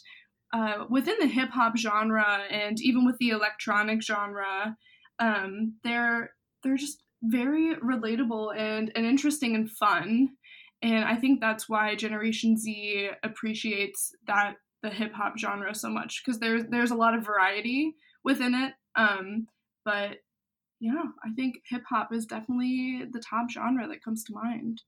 uh, 0.54 0.86
within 0.90 1.16
the 1.20 1.28
hip 1.28 1.50
hop 1.50 1.78
genre 1.78 2.40
and 2.50 2.80
even 2.82 3.06
with 3.06 3.18
the 3.18 3.30
electronic 3.30 4.02
genre 4.02 4.78
um, 5.20 5.74
they're 5.84 6.32
they're 6.64 6.78
just 6.78 7.04
very 7.24 7.76
relatable 7.76 8.56
and, 8.56 8.92
and 8.96 9.06
interesting 9.06 9.56
and 9.56 9.72
fun 9.72 10.30
and 10.82 11.05
I 11.05 11.15
think 11.15 11.41
that's 11.41 11.70
why 11.70 11.96
Generation 11.96 12.58
Z 12.58 13.10
appreciates 13.24 14.13
that 14.27 14.55
the 14.84 14.89
hip 14.89 15.13
hop 15.13 15.38
genre 15.38 15.74
so 15.74 15.89
much 15.89 16.22
because 16.24 16.39
there's 16.39 16.63
there's 16.70 16.91
a 16.91 16.96
lot 16.96 17.15
of 17.15 17.25
variety 17.25 17.96
within 18.24 18.53
it. 18.53 18.74
Um, 18.96 19.48
but 19.84 20.17
yeah, 20.79 21.03
I 21.24 21.32
think 21.36 21.55
hip 21.70 21.84
hop 21.89 22.13
is 22.13 22.25
definitely 22.25 23.03
the 23.12 23.20
top 23.20 23.50
genre 23.50 23.88
that 23.88 24.03
comes 24.03 24.24
to 24.25 24.34
mind. 24.34 24.82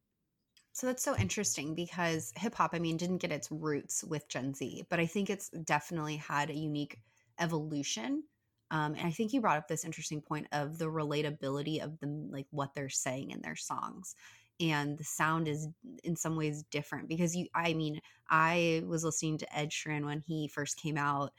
So 0.73 0.85
that's 0.85 1.03
so 1.03 1.17
interesting 1.17 1.73
because 1.73 2.31
hip 2.35 2.53
hop, 2.53 2.71
I 2.73 2.79
mean, 2.79 2.97
didn't 2.97 3.17
get 3.17 3.31
its 3.31 3.49
roots 3.49 4.03
with 4.03 4.29
Gen 4.29 4.53
Z, 4.53 4.85
but 4.89 4.99
I 4.99 5.07
think 5.07 5.29
it's 5.29 5.49
definitely 5.49 6.17
had 6.17 6.51
a 6.51 6.55
unique 6.55 6.99
evolution. 7.39 8.23
Um, 8.69 8.93
and 8.93 9.07
I 9.07 9.11
think 9.11 9.33
you 9.33 9.41
brought 9.41 9.57
up 9.57 9.67
this 9.67 9.85
interesting 9.85 10.21
point 10.21 10.47
of 10.51 10.77
the 10.77 10.85
relatability 10.85 11.83
of 11.83 11.99
them, 11.99 12.29
like 12.29 12.45
what 12.51 12.75
they're 12.75 12.89
saying 12.89 13.31
in 13.31 13.41
their 13.41 13.55
songs 13.55 14.13
and 14.59 14.97
the 14.97 15.03
sound 15.03 15.47
is 15.47 15.67
in 16.03 16.15
some 16.15 16.35
ways 16.35 16.63
different 16.71 17.07
because 17.07 17.35
you 17.35 17.47
i 17.53 17.73
mean 17.73 17.99
i 18.29 18.83
was 18.87 19.03
listening 19.03 19.37
to 19.37 19.57
ed 19.57 19.69
sheeran 19.69 20.05
when 20.05 20.19
he 20.19 20.47
first 20.47 20.77
came 20.77 20.97
out 20.97 21.31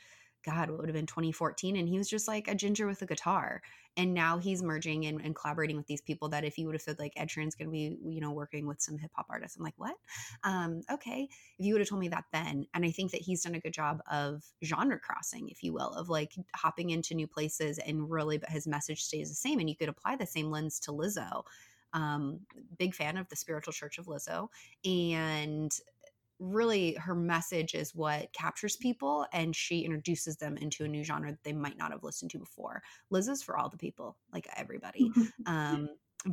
god 0.45 0.71
what 0.71 0.79
would 0.79 0.89
have 0.89 0.95
been 0.95 1.07
2014 1.07 1.77
and 1.77 1.89
he 1.89 1.99
was 1.99 2.09
just 2.09 2.29
like 2.29 2.49
a 2.49 2.55
ginger 2.55 2.87
with 2.87 3.03
a 3.03 3.07
guitar 3.07 3.61
and 3.97 4.15
now 4.15 4.39
he's 4.39 4.63
merging 4.63 5.07
and, 5.07 5.21
and 5.21 5.35
collaborating 5.35 5.77
with 5.77 5.89
these 5.89 6.01
people 6.01 6.29
that 6.29 6.45
if 6.45 6.57
you 6.57 6.67
would 6.67 6.75
have 6.77 6.83
said 6.83 6.99
like 7.01 7.13
ed 7.17 7.29
sheeran's 7.29 7.57
going 7.57 7.67
to 7.67 7.73
be 7.73 7.97
you 8.09 8.21
know 8.21 8.31
working 8.31 8.67
with 8.67 8.81
some 8.81 8.97
hip-hop 8.97 9.27
artists 9.29 9.57
i'm 9.57 9.65
like 9.65 9.75
what? 9.77 9.97
Um, 10.45 10.83
okay 10.91 11.29
if 11.59 11.67
you 11.67 11.75
would 11.75 11.81
have 11.81 11.89
told 11.89 12.01
me 12.01 12.09
that 12.09 12.25
then 12.33 12.67
and 12.73 12.85
i 12.85 12.91
think 12.91 13.11
that 13.11 13.21
he's 13.21 13.43
done 13.43 13.57
a 13.57 13.61
good 13.61 13.73
job 13.73 14.01
of 14.11 14.45
genre 14.65 14.99
crossing 14.99 15.49
if 15.49 15.63
you 15.63 15.73
will 15.73 15.91
of 15.91 16.09
like 16.09 16.35
hopping 16.55 16.91
into 16.91 17.15
new 17.15 17.27
places 17.27 17.79
and 17.79 18.09
really 18.09 18.39
but 18.39 18.51
his 18.51 18.67
message 18.67 19.03
stays 19.03 19.29
the 19.29 19.35
same 19.35 19.59
and 19.59 19.69
you 19.69 19.77
could 19.77 19.89
apply 19.89 20.15
the 20.15 20.27
same 20.27 20.51
lens 20.51 20.79
to 20.81 20.93
lizzo 20.93 21.43
um, 21.93 22.41
big 22.79 22.95
fan 22.95 23.17
of 23.17 23.29
the 23.29 23.37
spiritual 23.37 23.73
church 23.73 23.99
of 23.99 24.07
Lizzo. 24.07 24.49
And 24.85 25.73
really 26.39 26.95
her 26.95 27.15
message 27.15 27.75
is 27.75 27.95
what 27.95 28.33
captures 28.33 28.77
people 28.77 29.27
and 29.33 29.55
she 29.55 29.81
introduces 29.81 30.37
them 30.37 30.57
into 30.57 30.85
a 30.85 30.89
new 30.89 31.03
genre 31.03 31.31
that 31.31 31.43
they 31.43 31.53
might 31.53 31.77
not 31.77 31.91
have 31.91 32.05
listened 32.05 32.31
to 32.31 32.39
before 32.39 32.83
Lizzo's 33.13 33.43
for 33.43 33.59
all 33.59 33.69
the 33.69 33.77
people 33.77 34.17
like 34.33 34.47
everybody 34.57 35.11
um 35.47 35.89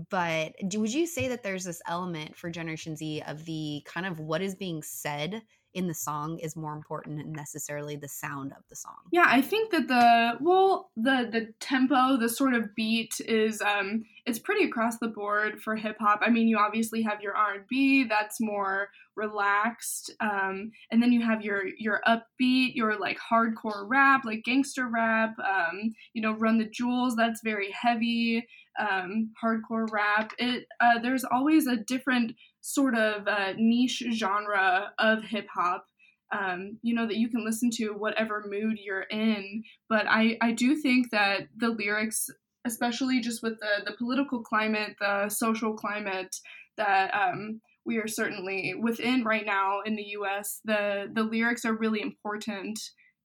but 0.09 0.53
do, 0.67 0.79
would 0.79 0.93
you 0.93 1.05
say 1.07 1.27
that 1.27 1.43
there's 1.43 1.63
this 1.63 1.81
element 1.87 2.35
for 2.35 2.49
generation 2.51 2.95
z 2.95 3.23
of 3.25 3.45
the 3.45 3.81
kind 3.85 4.05
of 4.05 4.19
what 4.19 4.41
is 4.41 4.55
being 4.55 4.83
said 4.83 5.41
in 5.75 5.87
the 5.87 5.93
song 5.93 6.39
is 6.39 6.55
more 6.55 6.73
important 6.73 7.17
than 7.17 7.33
necessarily 7.33 7.97
the 7.97 8.07
sound 8.07 8.53
of 8.53 8.63
the 8.69 8.75
song. 8.75 8.95
Yeah, 9.11 9.25
I 9.27 9.41
think 9.41 9.71
that 9.71 9.87
the 9.87 10.37
well, 10.39 10.89
the 10.95 11.27
the 11.29 11.53
tempo, 11.59 12.17
the 12.17 12.29
sort 12.29 12.53
of 12.53 12.73
beat 12.75 13.19
is 13.19 13.61
um 13.61 14.05
it's 14.25 14.39
pretty 14.39 14.65
across 14.65 14.97
the 14.97 15.09
board 15.09 15.61
for 15.61 15.75
hip 15.75 15.97
hop. 15.99 16.21
I 16.25 16.29
mean, 16.29 16.47
you 16.47 16.57
obviously 16.57 17.03
have 17.03 17.21
your 17.21 17.35
R&B 17.35 18.05
that's 18.05 18.39
more 18.39 18.89
relaxed. 19.15 20.11
Um 20.21 20.71
and 20.91 21.03
then 21.03 21.11
you 21.11 21.21
have 21.21 21.41
your 21.43 21.63
your 21.77 22.01
upbeat, 22.07 22.73
your 22.73 22.97
like 22.97 23.19
hardcore 23.19 23.85
rap, 23.87 24.21
like 24.23 24.43
gangster 24.45 24.87
rap, 24.87 25.35
um 25.39 25.93
you 26.13 26.21
know, 26.21 26.31
Run 26.31 26.57
the 26.57 26.65
Jewels, 26.65 27.15
that's 27.17 27.41
very 27.43 27.71
heavy 27.71 28.47
um, 28.79 29.31
hardcore 29.41 29.89
rap. 29.91 30.31
It 30.37 30.65
uh, 30.79 30.99
there's 30.99 31.23
always 31.23 31.67
a 31.67 31.77
different 31.77 32.33
sort 32.65 32.95
of 32.95 33.27
uh, 33.27 33.53
niche 33.57 34.03
genre 34.11 34.91
of 34.97 35.23
hip 35.23 35.47
hop. 35.53 35.85
Um, 36.31 36.79
you 36.81 36.95
know 36.95 37.05
that 37.05 37.17
you 37.17 37.29
can 37.29 37.45
listen 37.45 37.69
to 37.75 37.89
whatever 37.91 38.43
mood 38.49 38.79
you're 38.83 39.03
in, 39.03 39.63
but 39.87 40.07
I 40.07 40.37
I 40.41 40.51
do 40.51 40.75
think 40.75 41.11
that 41.11 41.47
the 41.55 41.69
lyrics, 41.69 42.27
especially 42.65 43.21
just 43.21 43.43
with 43.43 43.59
the 43.59 43.85
the 43.85 43.95
political 43.95 44.41
climate, 44.41 44.95
the 44.99 45.29
social 45.29 45.75
climate 45.75 46.35
that 46.77 47.13
um, 47.13 47.61
we 47.85 47.97
are 47.97 48.07
certainly 48.07 48.73
within 48.73 49.23
right 49.23 49.45
now 49.45 49.81
in 49.85 49.95
the 49.95 50.07
U.S., 50.19 50.61
the 50.65 51.09
the 51.13 51.23
lyrics 51.23 51.65
are 51.65 51.77
really 51.77 52.01
important 52.01 52.79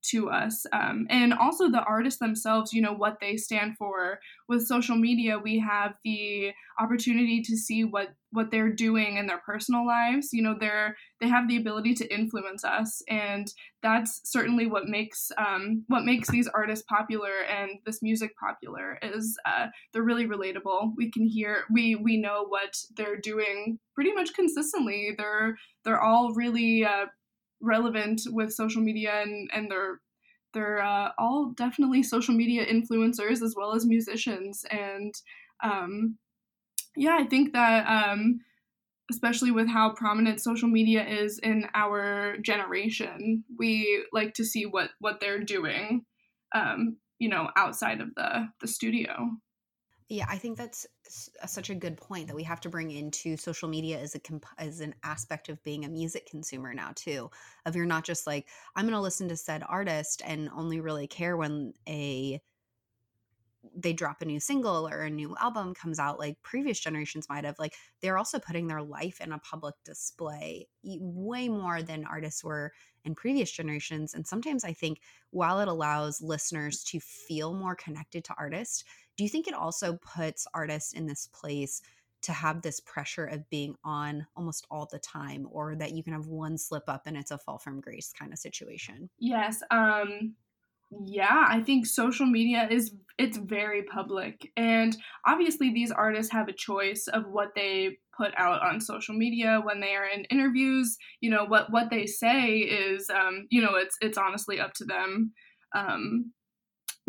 to 0.09 0.29
us. 0.29 0.65
Um, 0.73 1.07
and 1.09 1.33
also 1.33 1.69
the 1.69 1.83
artists 1.83 2.19
themselves 2.19 2.73
you 2.73 2.81
know 2.81 2.93
what 2.93 3.19
they 3.19 3.37
stand 3.37 3.77
for. 3.77 4.19
With 4.47 4.67
social 4.67 4.95
media 4.95 5.39
we 5.39 5.59
have 5.59 5.93
the 6.03 6.51
opportunity 6.79 7.41
to 7.41 7.55
see 7.57 7.83
what 7.83 8.09
what 8.31 8.49
they're 8.49 8.71
doing 8.71 9.17
in 9.17 9.27
their 9.27 9.41
personal 9.45 9.85
lives. 9.85 10.29
You 10.31 10.43
know 10.43 10.55
they're 10.59 10.95
they 11.19 11.27
have 11.27 11.47
the 11.47 11.57
ability 11.57 11.93
to 11.95 12.13
influence 12.13 12.63
us 12.63 13.01
and 13.07 13.51
that's 13.83 14.21
certainly 14.23 14.67
what 14.67 14.87
makes 14.87 15.31
um, 15.37 15.83
what 15.87 16.05
makes 16.05 16.29
these 16.29 16.47
artists 16.47 16.85
popular 16.87 17.31
and 17.49 17.71
this 17.85 18.01
music 18.01 18.31
popular 18.37 18.97
is 19.01 19.37
uh, 19.45 19.67
they're 19.91 20.03
really 20.03 20.27
relatable. 20.27 20.93
We 20.95 21.11
can 21.11 21.25
hear 21.25 21.63
we 21.71 21.95
we 21.95 22.17
know 22.17 22.45
what 22.47 22.75
they're 22.95 23.19
doing 23.19 23.79
pretty 23.95 24.13
much 24.13 24.33
consistently. 24.33 25.15
They're 25.17 25.57
they're 25.83 26.01
all 26.01 26.33
really 26.33 26.85
uh, 26.85 27.05
relevant 27.61 28.21
with 28.27 28.53
social 28.53 28.81
media 28.81 29.21
and 29.21 29.49
and 29.53 29.71
they're 29.71 29.99
they're 30.53 30.83
uh, 30.83 31.11
all 31.17 31.53
definitely 31.55 32.03
social 32.03 32.35
media 32.35 32.65
influencers 32.65 33.41
as 33.41 33.53
well 33.55 33.73
as 33.73 33.85
musicians. 33.85 34.65
And 34.69 35.13
um, 35.63 36.17
yeah 36.95 37.17
i 37.19 37.25
think 37.25 37.53
that 37.53 37.85
um, 37.87 38.39
especially 39.09 39.51
with 39.51 39.67
how 39.67 39.91
prominent 39.93 40.41
social 40.41 40.67
media 40.67 41.05
is 41.05 41.39
in 41.39 41.67
our 41.73 42.37
generation 42.37 43.43
we 43.57 44.05
like 44.11 44.33
to 44.33 44.45
see 44.45 44.65
what 44.65 44.89
what 44.99 45.19
they're 45.19 45.43
doing 45.43 46.05
um, 46.53 46.97
you 47.19 47.29
know 47.29 47.49
outside 47.55 48.01
of 48.01 48.13
the 48.15 48.47
the 48.59 48.67
studio 48.67 49.29
yeah, 50.11 50.25
I 50.27 50.37
think 50.37 50.57
that's 50.57 50.85
such 51.05 51.69
a 51.69 51.75
good 51.75 51.95
point 51.95 52.27
that 52.27 52.35
we 52.35 52.43
have 52.43 52.59
to 52.61 52.69
bring 52.69 52.91
into 52.91 53.37
social 53.37 53.69
media 53.69 53.97
as 53.97 54.13
a 54.13 54.19
comp- 54.19 54.45
as 54.57 54.81
an 54.81 54.93
aspect 55.03 55.47
of 55.47 55.63
being 55.63 55.85
a 55.85 55.89
music 55.89 56.25
consumer 56.29 56.73
now 56.73 56.91
too. 56.95 57.31
Of 57.65 57.77
you're 57.77 57.85
not 57.85 58.03
just 58.03 58.27
like 58.27 58.49
I'm 58.75 58.83
going 58.83 58.93
to 58.93 58.99
listen 58.99 59.29
to 59.29 59.37
said 59.37 59.63
artist 59.65 60.21
and 60.25 60.49
only 60.53 60.81
really 60.81 61.07
care 61.07 61.37
when 61.37 61.71
a 61.87 62.41
they 63.75 63.93
drop 63.93 64.21
a 64.21 64.25
new 64.25 64.39
single 64.39 64.87
or 64.87 65.01
a 65.01 65.09
new 65.09 65.35
album 65.39 65.73
comes 65.73 65.99
out 65.99 66.17
like 66.17 66.41
previous 66.41 66.79
generations 66.79 67.27
might 67.29 67.45
have 67.45 67.59
like 67.59 67.75
they're 68.01 68.17
also 68.17 68.39
putting 68.39 68.67
their 68.67 68.81
life 68.81 69.21
in 69.21 69.31
a 69.31 69.39
public 69.39 69.75
display 69.85 70.67
way 70.83 71.47
more 71.47 71.83
than 71.83 72.05
artists 72.05 72.43
were 72.43 72.71
in 73.05 73.13
previous 73.13 73.51
generations 73.51 74.13
and 74.13 74.25
sometimes 74.25 74.63
i 74.63 74.73
think 74.73 74.99
while 75.29 75.59
it 75.59 75.67
allows 75.67 76.21
listeners 76.21 76.83
to 76.83 76.99
feel 76.99 77.53
more 77.53 77.75
connected 77.75 78.23
to 78.23 78.33
artists 78.37 78.83
do 79.15 79.23
you 79.23 79.29
think 79.29 79.47
it 79.47 79.53
also 79.53 79.97
puts 79.97 80.47
artists 80.53 80.93
in 80.93 81.05
this 81.05 81.27
place 81.27 81.81
to 82.21 82.31
have 82.31 82.61
this 82.61 82.79
pressure 82.79 83.25
of 83.25 83.49
being 83.49 83.75
on 83.83 84.25
almost 84.35 84.67
all 84.69 84.87
the 84.91 84.99
time 84.99 85.47
or 85.51 85.75
that 85.75 85.91
you 85.91 86.03
can 86.03 86.13
have 86.13 86.27
one 86.27 86.57
slip 86.57 86.83
up 86.87 87.03
and 87.07 87.17
it's 87.17 87.31
a 87.31 87.37
fall 87.37 87.57
from 87.57 87.81
grace 87.81 88.13
kind 88.17 88.31
of 88.31 88.37
situation? 88.37 89.09
Yes 89.17 89.63
um 89.71 90.35
yeah 91.05 91.45
i 91.47 91.61
think 91.61 91.85
social 91.85 92.25
media 92.25 92.67
is 92.69 92.93
it's 93.17 93.37
very 93.37 93.83
public 93.83 94.51
and 94.57 94.97
obviously 95.27 95.71
these 95.71 95.91
artists 95.91 96.31
have 96.31 96.47
a 96.47 96.53
choice 96.53 97.07
of 97.13 97.23
what 97.29 97.49
they 97.55 97.97
put 98.15 98.31
out 98.37 98.61
on 98.61 98.81
social 98.81 99.15
media 99.15 99.61
when 99.63 99.79
they 99.79 99.95
are 99.95 100.07
in 100.07 100.23
interviews 100.25 100.97
you 101.21 101.29
know 101.29 101.45
what 101.45 101.71
what 101.71 101.89
they 101.89 102.05
say 102.05 102.57
is 102.57 103.09
um 103.09 103.47
you 103.49 103.61
know 103.61 103.75
it's 103.75 103.97
it's 104.01 104.17
honestly 104.17 104.59
up 104.59 104.73
to 104.73 104.85
them. 104.85 105.31
Um 105.75 106.31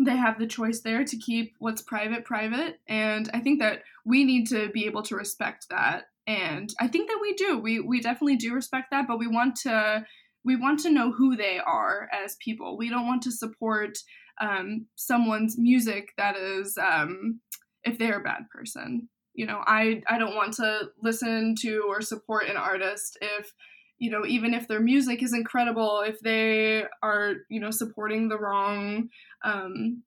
they 0.03 0.15
have 0.17 0.39
the 0.39 0.47
choice 0.47 0.81
there 0.81 1.03
to 1.03 1.17
keep 1.17 1.53
what's 1.59 1.81
private 1.81 2.25
private 2.25 2.79
and 2.87 3.29
i 3.33 3.39
think 3.39 3.59
that 3.59 3.83
we 4.05 4.23
need 4.23 4.47
to 4.47 4.69
be 4.69 4.85
able 4.85 5.03
to 5.03 5.15
respect 5.15 5.67
that 5.69 6.05
and 6.25 6.73
i 6.79 6.87
think 6.87 7.09
that 7.09 7.19
we 7.21 7.33
do. 7.33 7.59
We 7.59 7.79
we 7.79 8.01
definitely 8.01 8.37
do 8.37 8.53
respect 8.53 8.87
that 8.91 9.07
but 9.07 9.19
we 9.19 9.27
want 9.27 9.55
to 9.57 10.05
we 10.45 10.55
want 10.55 10.79
to 10.81 10.91
know 10.91 11.11
who 11.11 11.35
they 11.35 11.59
are 11.59 12.09
as 12.13 12.35
people. 12.39 12.77
We 12.77 12.89
don't 12.89 13.07
want 13.07 13.21
to 13.23 13.31
support 13.31 13.97
um, 14.41 14.87
someone's 14.95 15.57
music 15.57 16.09
that 16.17 16.35
is 16.35 16.77
um, 16.77 17.39
if 17.83 17.97
they're 17.97 18.19
a 18.19 18.23
bad 18.23 18.43
person. 18.53 19.09
You 19.35 19.47
know 19.47 19.63
i 19.65 20.03
i 20.07 20.19
don't 20.19 20.35
want 20.35 20.53
to 20.57 20.89
listen 21.01 21.55
to 21.61 21.85
or 21.87 22.01
support 22.01 22.45
an 22.45 22.55
artist 22.55 23.17
if 23.19 23.51
you 23.97 24.11
know 24.11 24.27
even 24.27 24.53
if 24.53 24.67
their 24.67 24.79
music 24.79 25.23
is 25.23 25.33
incredible 25.33 26.03
if 26.05 26.19
they 26.19 26.83
are 27.01 27.33
you 27.49 27.59
know 27.59 27.71
supporting 27.71 28.29
the 28.29 28.37
wrong 28.37 29.09
um 29.43 30.03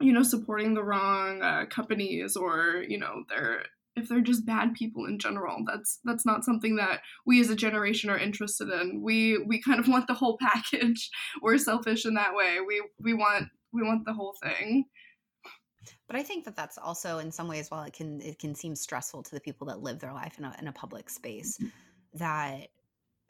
you 0.00 0.12
know 0.12 0.22
supporting 0.22 0.74
the 0.74 0.84
wrong 0.84 1.42
uh, 1.42 1.64
companies 1.66 2.36
or 2.36 2.84
you 2.88 2.98
know 2.98 3.24
they're 3.28 3.64
if 3.96 4.08
they're 4.08 4.20
just 4.20 4.44
bad 4.44 4.74
people 4.74 5.06
in 5.06 5.18
general 5.18 5.62
that's 5.66 6.00
that's 6.04 6.26
not 6.26 6.44
something 6.44 6.76
that 6.76 7.00
we 7.24 7.40
as 7.40 7.50
a 7.50 7.56
generation 7.56 8.10
are 8.10 8.18
interested 8.18 8.68
in. 8.68 9.02
We 9.02 9.38
we 9.38 9.60
kind 9.60 9.80
of 9.80 9.88
want 9.94 10.06
the 10.06 10.14
whole 10.14 10.38
package. 10.40 11.10
We're 11.42 11.58
selfish 11.58 12.04
in 12.06 12.14
that 12.14 12.34
way. 12.34 12.58
We 12.66 12.82
we 13.00 13.14
want 13.14 13.48
we 13.72 13.82
want 13.82 14.04
the 14.04 14.14
whole 14.14 14.34
thing. 14.42 14.86
But 16.06 16.16
I 16.16 16.22
think 16.22 16.44
that 16.44 16.56
that's 16.56 16.78
also 16.78 17.18
in 17.18 17.30
some 17.30 17.48
ways, 17.48 17.70
while 17.70 17.84
it 17.84 17.92
can 17.92 18.20
it 18.20 18.38
can 18.38 18.54
seem 18.54 18.74
stressful 18.74 19.22
to 19.24 19.30
the 19.34 19.40
people 19.40 19.66
that 19.68 19.80
live 19.80 20.00
their 20.00 20.12
life 20.12 20.38
in 20.38 20.44
a, 20.44 20.54
in 20.58 20.68
a 20.68 20.72
public 20.72 21.10
space, 21.10 21.58
mm-hmm. 21.58 22.18
that 22.18 22.68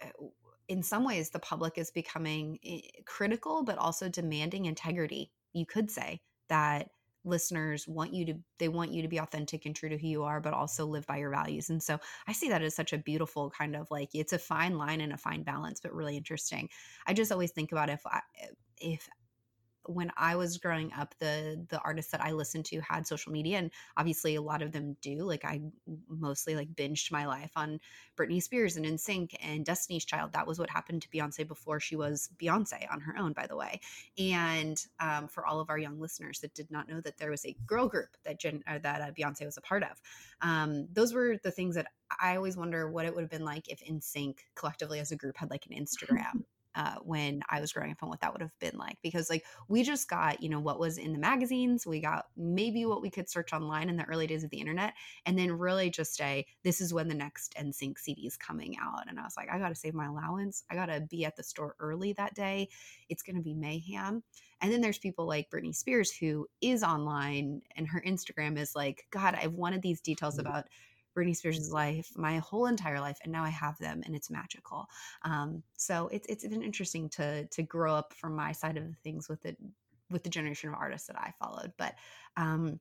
uh, 0.02 0.26
in 0.68 0.83
some 0.83 1.04
ways 1.04 1.30
the 1.30 1.38
public 1.38 1.78
is 1.78 1.90
becoming 1.90 2.59
eh, 2.64 2.80
critical 3.04 3.62
but 3.62 3.78
also 3.78 4.09
demanding 4.09 4.64
integrity 4.64 5.30
you 5.52 5.66
could 5.66 5.90
say 5.90 6.21
that 6.49 6.88
listeners 7.24 7.88
want 7.88 8.12
you 8.12 8.24
to 8.26 8.34
they 8.58 8.68
want 8.68 8.92
you 8.92 9.02
to 9.02 9.08
be 9.08 9.18
authentic 9.18 9.66
and 9.66 9.74
true 9.74 9.88
to 9.88 9.98
who 9.98 10.06
you 10.06 10.22
are 10.22 10.40
but 10.40 10.54
also 10.54 10.86
live 10.86 11.06
by 11.06 11.16
your 11.16 11.30
values. 11.30 11.70
And 11.70 11.82
so 11.82 11.98
i 12.26 12.32
see 12.32 12.48
that 12.48 12.62
as 12.62 12.74
such 12.74 12.92
a 12.92 12.98
beautiful 12.98 13.50
kind 13.50 13.76
of 13.76 13.90
like 13.90 14.10
it's 14.14 14.32
a 14.32 14.38
fine 14.38 14.76
line 14.76 15.00
and 15.00 15.12
a 15.12 15.16
fine 15.18 15.42
balance 15.42 15.80
but 15.80 15.94
really 15.94 16.16
interesting. 16.16 16.68
I 17.06 17.14
just 17.14 17.32
always 17.32 17.52
think 17.52 17.72
about 17.72 17.90
if 17.90 18.02
i 18.06 18.20
if 18.78 19.08
when 19.86 20.10
I 20.16 20.36
was 20.36 20.58
growing 20.58 20.92
up, 20.92 21.14
the 21.18 21.64
the 21.68 21.80
artists 21.80 22.12
that 22.12 22.22
I 22.22 22.32
listened 22.32 22.64
to 22.66 22.80
had 22.80 23.06
social 23.06 23.32
media, 23.32 23.58
and 23.58 23.70
obviously 23.96 24.34
a 24.34 24.42
lot 24.42 24.62
of 24.62 24.72
them 24.72 24.96
do. 25.00 25.18
Like 25.18 25.44
I 25.44 25.60
mostly 26.08 26.56
like 26.56 26.74
binged 26.74 27.10
my 27.12 27.26
life 27.26 27.52
on 27.56 27.80
Britney 28.16 28.42
Spears 28.42 28.76
and 28.76 28.86
NSYNC 28.86 29.34
and 29.40 29.64
Destiny's 29.64 30.04
Child. 30.04 30.32
That 30.32 30.46
was 30.46 30.58
what 30.58 30.70
happened 30.70 31.02
to 31.02 31.08
Beyonce 31.08 31.46
before 31.46 31.80
she 31.80 31.96
was 31.96 32.28
Beyonce 32.38 32.90
on 32.90 33.00
her 33.00 33.16
own, 33.18 33.32
by 33.32 33.46
the 33.46 33.56
way. 33.56 33.80
And 34.18 34.82
um, 35.00 35.28
for 35.28 35.46
all 35.46 35.60
of 35.60 35.70
our 35.70 35.78
young 35.78 36.00
listeners 36.00 36.40
that 36.40 36.54
did 36.54 36.70
not 36.70 36.88
know 36.88 37.00
that 37.00 37.18
there 37.18 37.30
was 37.30 37.44
a 37.44 37.56
girl 37.66 37.88
group 37.88 38.16
that 38.24 38.38
Jen, 38.38 38.62
that 38.66 39.00
uh, 39.00 39.10
Beyonce 39.12 39.44
was 39.44 39.56
a 39.56 39.62
part 39.62 39.82
of, 39.82 40.00
um, 40.40 40.88
those 40.92 41.12
were 41.12 41.36
the 41.42 41.50
things 41.50 41.74
that 41.74 41.88
I 42.20 42.36
always 42.36 42.56
wonder 42.56 42.90
what 42.90 43.06
it 43.06 43.14
would 43.14 43.22
have 43.22 43.30
been 43.30 43.44
like 43.44 43.68
if 43.68 43.82
NSYNC 43.84 44.38
collectively 44.54 45.00
as 45.00 45.10
a 45.10 45.16
group 45.16 45.36
had 45.36 45.50
like 45.50 45.66
an 45.70 45.76
Instagram 45.84 46.44
uh, 46.74 46.96
when 47.02 47.42
I 47.50 47.60
was 47.60 47.72
growing 47.72 47.90
up 47.90 47.98
and 48.00 48.10
what 48.10 48.20
that 48.20 48.32
would 48.32 48.42
have 48.42 48.58
been 48.60 48.76
like. 48.76 48.98
Because 49.02 49.30
like 49.30 49.44
we 49.68 49.82
just 49.82 50.08
got, 50.08 50.42
you 50.42 50.48
know, 50.48 50.60
what 50.60 50.78
was 50.78 50.98
in 50.98 51.12
the 51.12 51.18
magazines, 51.18 51.86
we 51.86 52.00
got 52.00 52.26
maybe 52.36 52.84
what 52.84 53.02
we 53.02 53.10
could 53.10 53.28
search 53.28 53.52
online 53.52 53.88
in 53.88 53.96
the 53.96 54.04
early 54.04 54.26
days 54.26 54.44
of 54.44 54.50
the 54.50 54.60
internet, 54.60 54.94
and 55.26 55.38
then 55.38 55.52
really 55.52 55.90
just 55.90 56.20
a 56.20 56.44
this 56.62 56.80
is 56.80 56.94
when 56.94 57.08
the 57.08 57.14
next 57.14 57.54
NSYNC 57.58 57.98
CD 57.98 58.26
is 58.26 58.36
coming 58.36 58.76
out. 58.80 59.08
And 59.08 59.18
I 59.18 59.24
was 59.24 59.36
like, 59.36 59.48
I 59.50 59.58
gotta 59.58 59.74
save 59.74 59.94
my 59.94 60.06
allowance. 60.06 60.64
I 60.70 60.74
gotta 60.74 61.00
be 61.00 61.24
at 61.24 61.36
the 61.36 61.42
store 61.42 61.76
early 61.78 62.12
that 62.14 62.34
day. 62.34 62.68
It's 63.08 63.22
gonna 63.22 63.42
be 63.42 63.54
mayhem. 63.54 64.22
And 64.60 64.72
then 64.72 64.80
there's 64.80 64.98
people 64.98 65.26
like 65.26 65.50
Britney 65.50 65.74
Spears 65.74 66.10
who 66.10 66.46
is 66.60 66.82
online 66.82 67.62
and 67.76 67.86
her 67.88 68.02
Instagram 68.06 68.58
is 68.58 68.74
like, 68.74 69.06
God, 69.10 69.36
I've 69.40 69.52
wanted 69.52 69.82
these 69.82 70.00
details 70.00 70.38
mm-hmm. 70.38 70.46
about 70.46 70.64
Britney 71.16 71.37
Spears' 71.37 71.73
life 71.73 72.11
my 72.16 72.38
whole 72.38 72.66
entire 72.66 73.00
life, 73.00 73.18
and 73.23 73.33
now 73.33 73.44
I 73.44 73.50
have 73.50 73.78
them, 73.78 74.02
and 74.04 74.14
it's 74.14 74.30
magical. 74.30 74.87
Um, 75.23 75.62
so 75.76 76.09
it's 76.12 76.26
it's 76.28 76.47
been 76.47 76.62
interesting 76.62 77.09
to 77.11 77.47
to 77.47 77.62
grow 77.62 77.94
up 77.94 78.12
from 78.14 78.35
my 78.37 78.52
side 78.52 78.76
of 78.76 78.85
the 78.85 78.97
things 79.02 79.28
with 79.28 79.44
it 79.47 79.56
with 80.11 80.23
the 80.23 80.30
generation 80.30 80.68
of 80.68 80.76
artists 80.76 81.06
that 81.09 81.18
I 81.18 81.33
followed. 81.38 81.73
But 81.78 81.94
um, 82.37 82.80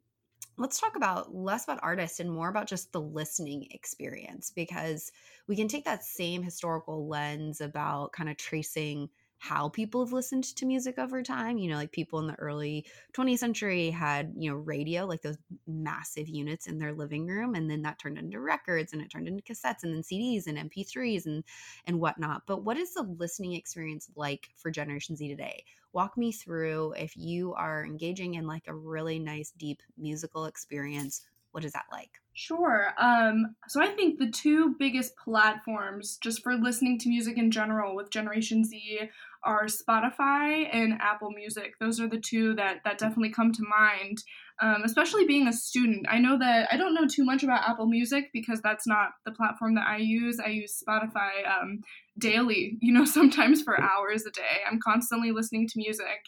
let's 0.58 0.80
talk 0.80 0.96
about 0.96 1.34
less 1.34 1.64
about 1.64 1.80
artists 1.82 2.20
and 2.20 2.32
more 2.32 2.50
about 2.50 2.68
just 2.68 2.92
the 2.92 3.02
listening 3.02 3.68
experience 3.72 4.52
because 4.56 5.12
we 5.48 5.56
can 5.56 5.68
take 5.68 5.86
that 5.86 6.04
same 6.04 6.44
historical 6.44 7.08
lens 7.08 7.62
about 7.62 8.12
kind 8.12 8.30
of 8.30 8.38
tracing 8.38 9.10
how 9.44 9.68
people 9.68 10.06
have 10.06 10.14
listened 10.14 10.46
to 10.46 10.66
music 10.66 10.98
over 10.98 11.22
time. 11.22 11.58
You 11.58 11.70
know, 11.70 11.76
like 11.76 11.92
people 11.92 12.18
in 12.20 12.28
the 12.28 12.36
early 12.36 12.86
20th 13.12 13.40
century 13.40 13.90
had, 13.90 14.32
you 14.38 14.50
know, 14.50 14.56
radio, 14.56 15.06
like 15.06 15.22
those 15.22 15.36
massive 15.68 16.30
units 16.30 16.66
in 16.66 16.80
their 16.80 16.94
living 16.94 17.28
room. 17.28 17.54
And 17.54 17.70
then 17.70 17.82
that 17.82 18.00
turned 18.00 18.18
into 18.18 18.40
records 18.40 18.94
and 18.94 19.02
it 19.02 19.10
turned 19.10 19.28
into 19.28 19.44
cassettes 19.44 19.84
and 19.84 19.94
then 19.94 20.02
CDs 20.02 20.48
and 20.48 20.58
MP3s 20.58 21.26
and 21.26 21.44
and 21.86 22.00
whatnot. 22.00 22.44
But 22.48 22.64
what 22.64 22.78
is 22.78 22.94
the 22.94 23.04
listening 23.04 23.52
experience 23.52 24.10
like 24.16 24.48
for 24.56 24.72
Generation 24.72 25.18
Z 25.18 25.28
today? 25.28 25.66
Walk 25.92 26.18
me 26.18 26.32
through 26.32 26.94
if 26.94 27.18
you 27.18 27.54
are 27.56 27.86
engaging 27.86 28.36
in 28.36 28.48
like 28.48 28.64
a 28.68 28.74
really 28.74 29.20
nice, 29.20 29.52
deep 29.58 29.82
musical 29.98 30.46
experience. 30.46 31.22
What 31.52 31.66
is 31.66 31.74
that 31.74 31.86
like? 31.92 32.22
Sure. 32.34 32.94
Um, 32.98 33.56
so 33.68 33.82
I 33.82 33.90
think 33.90 34.18
the 34.18 34.32
two 34.32 34.76
biggest 34.80 35.16
platforms 35.18 36.18
just 36.18 36.42
for 36.42 36.56
listening 36.56 36.98
to 37.00 37.10
music 37.10 37.38
in 37.38 37.52
general 37.52 37.96
with 37.96 38.10
Generation 38.10 38.64
Z 38.64 39.10
are 39.46 39.66
Spotify 39.66 40.68
and 40.72 40.94
Apple 41.02 41.32
Music. 41.32 41.74
Those 41.80 42.00
are 42.00 42.08
the 42.08 42.20
two 42.20 42.56
that 42.56 42.78
that 42.84 42.98
definitely 42.98 43.32
come 43.32 43.52
to 43.52 43.64
mind. 43.64 44.24
Um, 44.62 44.84
especially 44.84 45.26
being 45.26 45.48
a 45.48 45.54
student, 45.54 46.06
I 46.10 46.20
know 46.20 46.38
that 46.38 46.70
I 46.72 46.78
don't 46.78 46.94
know 46.94 47.08
too 47.08 47.26
much 47.26 47.44
about 47.44 47.68
Apple 47.68 47.88
Music 47.88 48.30
because 48.34 48.62
that's 48.62 48.88
not 48.88 49.10
the 49.26 49.32
platform 49.32 49.76
that 49.76 49.88
I 49.88 49.98
use. 49.98 50.40
I 50.40 50.50
use 50.50 50.82
Spotify 50.88 51.48
um, 51.48 51.82
daily. 52.18 52.78
You 52.82 52.94
know, 52.94 53.06
sometimes 53.20 53.62
for 53.62 53.82
hours 53.82 54.26
a 54.26 54.32
day. 54.32 54.62
I'm 54.70 54.80
constantly 54.80 55.32
listening 55.32 55.68
to 55.70 55.78
music, 55.78 56.22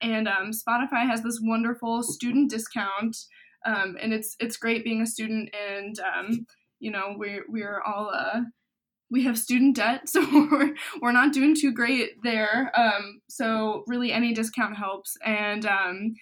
and 0.00 0.28
um, 0.28 0.50
Spotify 0.50 1.06
has 1.06 1.22
this 1.22 1.40
wonderful 1.42 2.02
student 2.02 2.50
discount. 2.50 3.16
Um, 3.66 3.96
and 4.00 4.12
it's 4.12 4.36
it's 4.40 4.58
great 4.58 4.84
being 4.84 5.00
a 5.00 5.06
student 5.06 5.48
and 5.54 5.98
um, 6.00 6.46
you 6.80 6.90
know 6.90 7.14
we're 7.16 7.44
we're 7.48 7.80
all 7.80 8.10
uh, 8.14 8.42
we 9.14 9.22
have 9.22 9.38
student 9.38 9.76
debt, 9.76 10.08
so 10.08 10.20
we're, 10.50 10.74
we're 11.00 11.12
not 11.12 11.32
doing 11.32 11.54
too 11.54 11.72
great 11.72 12.20
there. 12.22 12.72
Um, 12.76 13.20
so 13.28 13.84
really, 13.86 14.12
any 14.12 14.34
discount 14.34 14.76
helps. 14.76 15.16
And 15.24 15.64
um, 15.64 16.14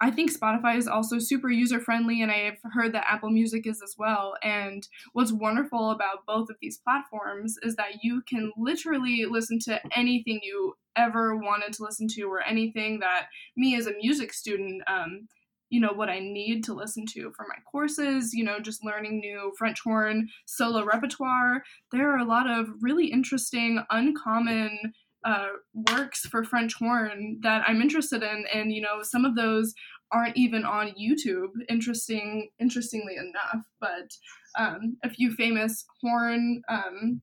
I 0.00 0.12
think 0.12 0.32
Spotify 0.32 0.76
is 0.76 0.86
also 0.86 1.18
super 1.18 1.50
user 1.50 1.80
friendly, 1.80 2.22
and 2.22 2.30
I've 2.30 2.58
heard 2.72 2.94
that 2.94 3.06
Apple 3.08 3.30
Music 3.30 3.66
is 3.66 3.82
as 3.82 3.96
well. 3.98 4.34
And 4.44 4.86
what's 5.12 5.32
wonderful 5.32 5.90
about 5.90 6.24
both 6.24 6.48
of 6.48 6.56
these 6.62 6.78
platforms 6.78 7.56
is 7.62 7.74
that 7.76 8.04
you 8.04 8.22
can 8.28 8.52
literally 8.56 9.26
listen 9.28 9.58
to 9.64 9.80
anything 9.96 10.38
you 10.42 10.74
ever 10.94 11.36
wanted 11.36 11.72
to 11.74 11.82
listen 11.82 12.06
to, 12.10 12.22
or 12.22 12.42
anything 12.42 13.00
that 13.00 13.26
me 13.56 13.76
as 13.76 13.88
a 13.88 13.96
music 14.00 14.32
student 14.32 14.82
um, 14.86 15.26
you 15.70 15.80
know 15.80 15.92
what 15.92 16.08
I 16.08 16.18
need 16.18 16.64
to 16.64 16.74
listen 16.74 17.06
to 17.06 17.32
for 17.36 17.46
my 17.48 17.56
courses, 17.70 18.32
you 18.32 18.44
know, 18.44 18.60
just 18.60 18.84
learning 18.84 19.20
new 19.20 19.52
French 19.58 19.80
horn 19.80 20.28
solo 20.46 20.84
repertoire. 20.84 21.62
There 21.92 22.12
are 22.12 22.18
a 22.18 22.24
lot 22.24 22.48
of 22.48 22.68
really 22.80 23.06
interesting, 23.06 23.84
uncommon 23.90 24.92
uh, 25.24 25.48
works 25.92 26.20
for 26.26 26.44
French 26.44 26.74
horn 26.74 27.38
that 27.42 27.64
I'm 27.66 27.82
interested 27.82 28.22
in, 28.22 28.44
and 28.52 28.72
you 28.72 28.80
know, 28.80 29.02
some 29.02 29.24
of 29.24 29.34
those 29.34 29.74
aren't 30.12 30.36
even 30.36 30.64
on 30.64 30.94
YouTube. 31.00 31.50
Interesting, 31.68 32.50
interestingly 32.60 33.16
enough, 33.16 33.64
but 33.80 34.12
um, 34.56 34.96
a 35.02 35.10
few 35.10 35.32
famous 35.32 35.84
horn 36.00 36.62
um, 36.68 37.22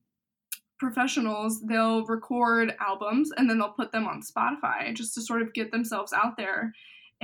professionals 0.78 1.62
they'll 1.62 2.04
record 2.06 2.74
albums 2.80 3.30
and 3.36 3.48
then 3.48 3.58
they'll 3.58 3.70
put 3.70 3.92
them 3.92 4.06
on 4.06 4.20
Spotify 4.20 4.92
just 4.92 5.14
to 5.14 5.22
sort 5.22 5.40
of 5.40 5.54
get 5.54 5.70
themselves 5.70 6.12
out 6.12 6.36
there 6.36 6.72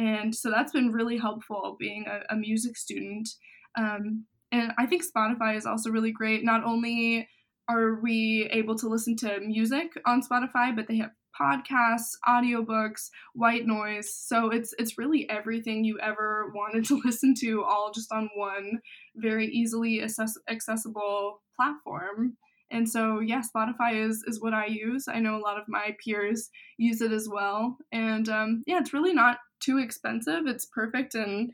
and 0.01 0.35
so 0.35 0.51
that's 0.51 0.73
been 0.73 0.93
really 0.93 1.19
helpful 1.19 1.77
being 1.79 2.07
a, 2.09 2.33
a 2.33 2.37
music 2.37 2.79
student. 2.79 3.29
Um, 3.77 4.25
and 4.51 4.73
I 4.79 4.87
think 4.87 5.05
Spotify 5.05 5.57
is 5.57 5.67
also 5.67 5.91
really 5.91 6.11
great. 6.11 6.43
Not 6.43 6.65
only 6.65 7.29
are 7.69 8.01
we 8.01 8.49
able 8.51 8.77
to 8.79 8.89
listen 8.89 9.15
to 9.17 9.41
music 9.41 9.93
on 10.07 10.23
Spotify, 10.23 10.75
but 10.75 10.89
they 10.89 10.97
have 10.97 11.11
podcasts, 11.39 12.13
audiobooks, 12.27 13.11
white 13.35 13.67
noise. 13.67 14.15
So 14.15 14.49
it's 14.49 14.73
it's 14.79 14.97
really 14.97 15.29
everything 15.29 15.85
you 15.85 15.99
ever 16.01 16.51
wanted 16.55 16.87
to 16.87 17.03
listen 17.05 17.35
to 17.41 17.63
all 17.63 17.93
just 17.95 18.11
on 18.11 18.31
one 18.35 18.81
very 19.17 19.49
easily 19.49 20.03
access- 20.03 20.39
accessible 20.49 21.43
platform. 21.55 22.39
And 22.73 22.89
so 22.89 23.21
yeah, 23.21 23.43
Spotify 23.55 24.09
is 24.09 24.25
is 24.27 24.41
what 24.41 24.55
I 24.55 24.65
use. 24.65 25.09
I 25.09 25.21
know 25.21 25.37
a 25.37 25.45
lot 25.45 25.59
of 25.59 25.65
my 25.69 25.95
peers 26.03 26.49
use 26.79 27.03
it 27.03 27.13
as 27.13 27.29
well. 27.31 27.77
And 27.93 28.31
um, 28.31 28.63
yeah, 28.67 28.79
it's 28.79 28.95
really 28.95 29.13
not 29.13 29.37
too 29.61 29.79
expensive. 29.79 30.47
It's 30.47 30.67
perfect 30.67 31.15
and 31.15 31.53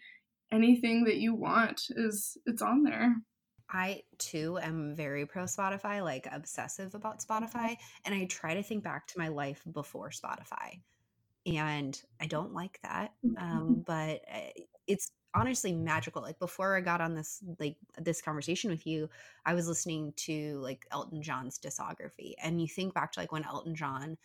anything 0.53 1.05
that 1.05 1.17
you 1.17 1.35
want 1.35 1.83
is 1.91 2.37
it's 2.47 2.63
on 2.63 2.83
there. 2.83 3.17
I 3.69 4.03
too 4.19 4.59
am 4.59 4.95
very 4.95 5.27
pro 5.27 5.45
Spotify, 5.45 6.03
like 6.03 6.29
obsessive 6.31 6.95
about 6.95 7.21
Spotify, 7.21 7.77
and 8.05 8.15
I 8.15 8.27
try 8.27 8.55
to 8.55 8.63
think 8.63 8.85
back 8.85 9.09
to 9.09 9.19
my 9.19 9.29
life 9.29 9.63
before 9.73 10.11
Spotify. 10.11 10.81
And 11.47 12.01
I 12.21 12.27
don't 12.27 12.55
like 12.55 12.79
that. 12.83 13.13
Um, 13.39 13.85
but 13.87 14.21
eh, 14.29 14.51
it's 14.87 15.11
honestly 15.35 15.73
magical. 15.73 16.23
Like 16.23 16.39
before 16.39 16.77
I 16.77 16.81
got 16.81 17.01
on 17.01 17.15
this 17.15 17.43
like 17.59 17.77
this 17.99 18.23
conversation 18.23 18.71
with 18.71 18.87
you, 18.87 19.09
I 19.45 19.55
was 19.55 19.69
listening 19.69 20.13
to 20.17 20.59
like 20.61 20.87
Elton 20.93 21.23
John's 21.23 21.59
discography. 21.59 22.35
And 22.43 22.61
you 22.61 22.69
think 22.69 22.95
back 22.95 23.13
to 23.13 23.21
like 23.21 23.33
when 23.33 23.45
Elton 23.45 23.75
John 23.75 24.17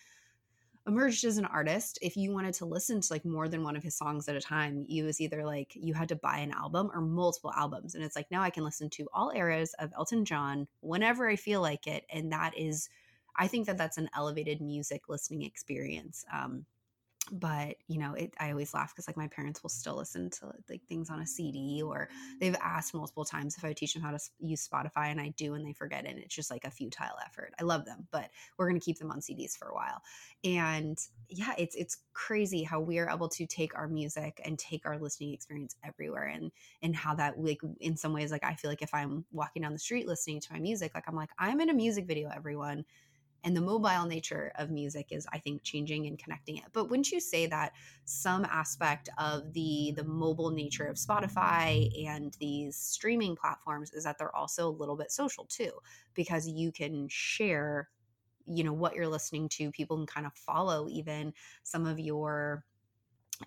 emerged 0.87 1.23
as 1.25 1.37
an 1.37 1.45
artist 1.45 1.99
if 2.01 2.17
you 2.17 2.31
wanted 2.31 2.53
to 2.53 2.65
listen 2.65 3.01
to 3.01 3.13
like 3.13 3.23
more 3.23 3.47
than 3.47 3.63
one 3.63 3.75
of 3.75 3.83
his 3.83 3.95
songs 3.95 4.27
at 4.27 4.35
a 4.35 4.41
time 4.41 4.83
you 4.87 5.03
was 5.03 5.21
either 5.21 5.45
like 5.45 5.71
you 5.75 5.93
had 5.93 6.09
to 6.09 6.15
buy 6.15 6.37
an 6.37 6.51
album 6.51 6.89
or 6.93 7.01
multiple 7.01 7.51
albums 7.55 7.93
and 7.93 8.03
it's 8.03 8.15
like 8.15 8.29
now 8.31 8.41
i 8.41 8.49
can 8.49 8.63
listen 8.63 8.89
to 8.89 9.07
all 9.13 9.31
eras 9.35 9.75
of 9.79 9.91
elton 9.95 10.25
john 10.25 10.67
whenever 10.79 11.29
i 11.29 11.35
feel 11.35 11.61
like 11.61 11.85
it 11.85 12.03
and 12.11 12.31
that 12.31 12.57
is 12.57 12.89
i 13.37 13.47
think 13.47 13.67
that 13.67 13.77
that's 13.77 13.97
an 13.97 14.09
elevated 14.15 14.59
music 14.59 15.03
listening 15.07 15.43
experience 15.43 16.25
um 16.33 16.65
but 17.31 17.75
you 17.87 17.99
know 17.99 18.13
it, 18.13 18.33
i 18.39 18.49
always 18.49 18.73
laugh 18.73 18.91
because 18.93 19.07
like 19.07 19.17
my 19.17 19.27
parents 19.27 19.61
will 19.61 19.69
still 19.69 19.95
listen 19.95 20.29
to 20.29 20.51
like 20.69 20.81
things 20.89 21.09
on 21.09 21.19
a 21.21 21.27
cd 21.27 21.81
or 21.83 22.09
they've 22.39 22.55
asked 22.61 22.93
multiple 22.93 23.23
times 23.23 23.55
if 23.55 23.63
i 23.63 23.71
teach 23.71 23.93
them 23.93 24.01
how 24.01 24.11
to 24.11 24.19
use 24.39 24.67
spotify 24.67 25.07
and 25.11 25.21
i 25.21 25.29
do 25.37 25.53
and 25.53 25.65
they 25.65 25.73
forget 25.73 26.05
and 26.05 26.17
it's 26.17 26.33
just 26.33 26.49
like 26.49 26.65
a 26.65 26.71
futile 26.71 27.15
effort. 27.25 27.53
I 27.59 27.63
love 27.63 27.85
them 27.85 28.07
but 28.11 28.29
we're 28.57 28.67
going 28.67 28.79
to 28.79 28.83
keep 28.83 28.97
them 28.97 29.11
on 29.11 29.19
cds 29.19 29.57
for 29.57 29.67
a 29.69 29.73
while. 29.73 30.01
And 30.43 30.97
yeah 31.29 31.53
it's 31.57 31.75
it's 31.75 31.97
crazy 32.13 32.63
how 32.63 32.79
we 32.79 32.99
are 32.99 33.09
able 33.09 33.29
to 33.29 33.45
take 33.45 33.75
our 33.77 33.87
music 33.87 34.41
and 34.43 34.57
take 34.57 34.85
our 34.85 34.97
listening 34.97 35.33
experience 35.33 35.75
everywhere 35.83 36.25
and 36.25 36.51
and 36.81 36.95
how 36.95 37.13
that 37.15 37.39
like 37.39 37.61
in 37.79 37.95
some 37.95 38.13
ways 38.13 38.31
like 38.31 38.43
i 38.43 38.53
feel 38.53 38.69
like 38.69 38.81
if 38.81 38.93
i'm 38.93 39.23
walking 39.31 39.61
down 39.61 39.71
the 39.71 39.79
street 39.79 40.07
listening 40.07 40.39
to 40.39 40.51
my 40.51 40.59
music 40.59 40.91
like 40.93 41.05
i'm 41.07 41.15
like 41.15 41.29
i'm 41.39 41.61
in 41.61 41.69
a 41.69 41.73
music 41.73 42.05
video 42.05 42.29
everyone 42.35 42.83
and 43.43 43.55
the 43.55 43.61
mobile 43.61 44.05
nature 44.05 44.51
of 44.55 44.69
music 44.69 45.07
is 45.11 45.27
i 45.31 45.37
think 45.39 45.63
changing 45.63 46.07
and 46.07 46.19
connecting 46.19 46.57
it. 46.57 46.65
But 46.73 46.89
wouldn't 46.89 47.11
you 47.11 47.19
say 47.19 47.47
that 47.47 47.73
some 48.05 48.45
aspect 48.45 49.09
of 49.17 49.53
the 49.53 49.93
the 49.95 50.03
mobile 50.03 50.51
nature 50.51 50.85
of 50.85 50.95
spotify 50.95 51.89
and 52.07 52.35
these 52.39 52.75
streaming 52.75 53.35
platforms 53.35 53.91
is 53.91 54.03
that 54.03 54.17
they're 54.17 54.35
also 54.35 54.67
a 54.67 54.77
little 54.79 54.95
bit 54.95 55.11
social 55.11 55.45
too 55.45 55.71
because 56.13 56.47
you 56.47 56.71
can 56.71 57.07
share 57.09 57.89
you 58.47 58.63
know 58.63 58.73
what 58.73 58.95
you're 58.95 59.07
listening 59.07 59.47
to 59.49 59.71
people 59.71 59.97
can 59.97 60.05
kind 60.07 60.25
of 60.25 60.33
follow 60.33 60.87
even 60.89 61.33
some 61.63 61.85
of 61.85 61.99
your 61.99 62.65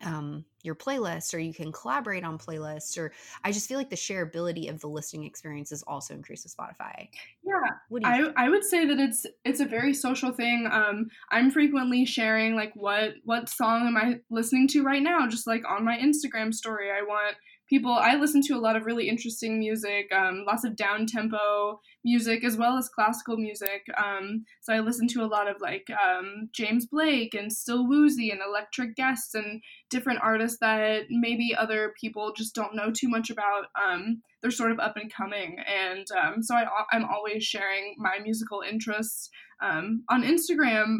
um, 0.02 0.44
your 0.62 0.74
playlist 0.74 1.34
or 1.34 1.38
you 1.38 1.52
can 1.52 1.70
collaborate 1.70 2.24
on 2.24 2.38
playlists 2.38 2.96
or 2.98 3.12
i 3.44 3.52
just 3.52 3.68
feel 3.68 3.76
like 3.76 3.90
the 3.90 3.96
shareability 3.96 4.70
of 4.70 4.80
the 4.80 4.88
listening 4.88 5.24
experiences 5.24 5.84
also 5.86 6.14
increases 6.14 6.56
with 6.58 6.66
spotify. 6.66 7.08
Yeah 7.44 8.04
I, 8.04 8.30
I 8.36 8.48
would 8.48 8.64
say 8.64 8.86
that 8.86 8.98
it's 8.98 9.26
it's 9.44 9.60
a 9.60 9.66
very 9.66 9.92
social 9.92 10.32
thing 10.32 10.66
um 10.72 11.08
i'm 11.30 11.50
frequently 11.50 12.06
sharing 12.06 12.54
like 12.54 12.72
what 12.74 13.14
what 13.24 13.48
song 13.48 13.86
am 13.86 13.96
i 13.96 14.20
listening 14.30 14.66
to 14.68 14.82
right 14.82 15.02
now 15.02 15.28
just 15.28 15.46
like 15.46 15.62
on 15.68 15.84
my 15.84 15.98
instagram 15.98 16.52
story 16.52 16.90
i 16.90 17.02
want 17.02 17.36
people 17.68 17.92
i 17.92 18.14
listen 18.14 18.40
to 18.42 18.54
a 18.54 18.60
lot 18.60 18.76
of 18.76 18.84
really 18.84 19.08
interesting 19.08 19.58
music 19.58 20.10
um, 20.12 20.44
lots 20.46 20.64
of 20.64 20.76
down 20.76 21.06
tempo 21.06 21.80
music 22.04 22.44
as 22.44 22.56
well 22.56 22.76
as 22.76 22.88
classical 22.88 23.36
music 23.36 23.82
um, 24.02 24.44
so 24.60 24.72
i 24.72 24.80
listen 24.80 25.06
to 25.08 25.22
a 25.22 25.26
lot 25.26 25.48
of 25.48 25.56
like 25.60 25.86
um, 25.90 26.48
james 26.52 26.86
blake 26.86 27.34
and 27.34 27.52
still 27.52 27.88
woozy 27.88 28.30
and 28.30 28.40
electric 28.46 28.94
guests 28.96 29.34
and 29.34 29.62
different 29.90 30.20
artists 30.22 30.58
that 30.60 31.04
maybe 31.10 31.54
other 31.56 31.94
people 32.00 32.32
just 32.36 32.54
don't 32.54 32.74
know 32.74 32.90
too 32.90 33.08
much 33.08 33.30
about 33.30 33.66
um, 33.82 34.20
they're 34.42 34.50
sort 34.50 34.72
of 34.72 34.78
up 34.78 34.96
and 34.96 35.10
coming. 35.10 35.56
And 35.66 36.06
um, 36.22 36.42
so 36.42 36.54
I, 36.54 36.66
i'm 36.92 37.04
always 37.04 37.44
sharing 37.44 37.94
my 37.98 38.18
musical 38.22 38.60
interests 38.60 39.30
um, 39.62 40.04
on 40.10 40.22
instagram 40.22 40.98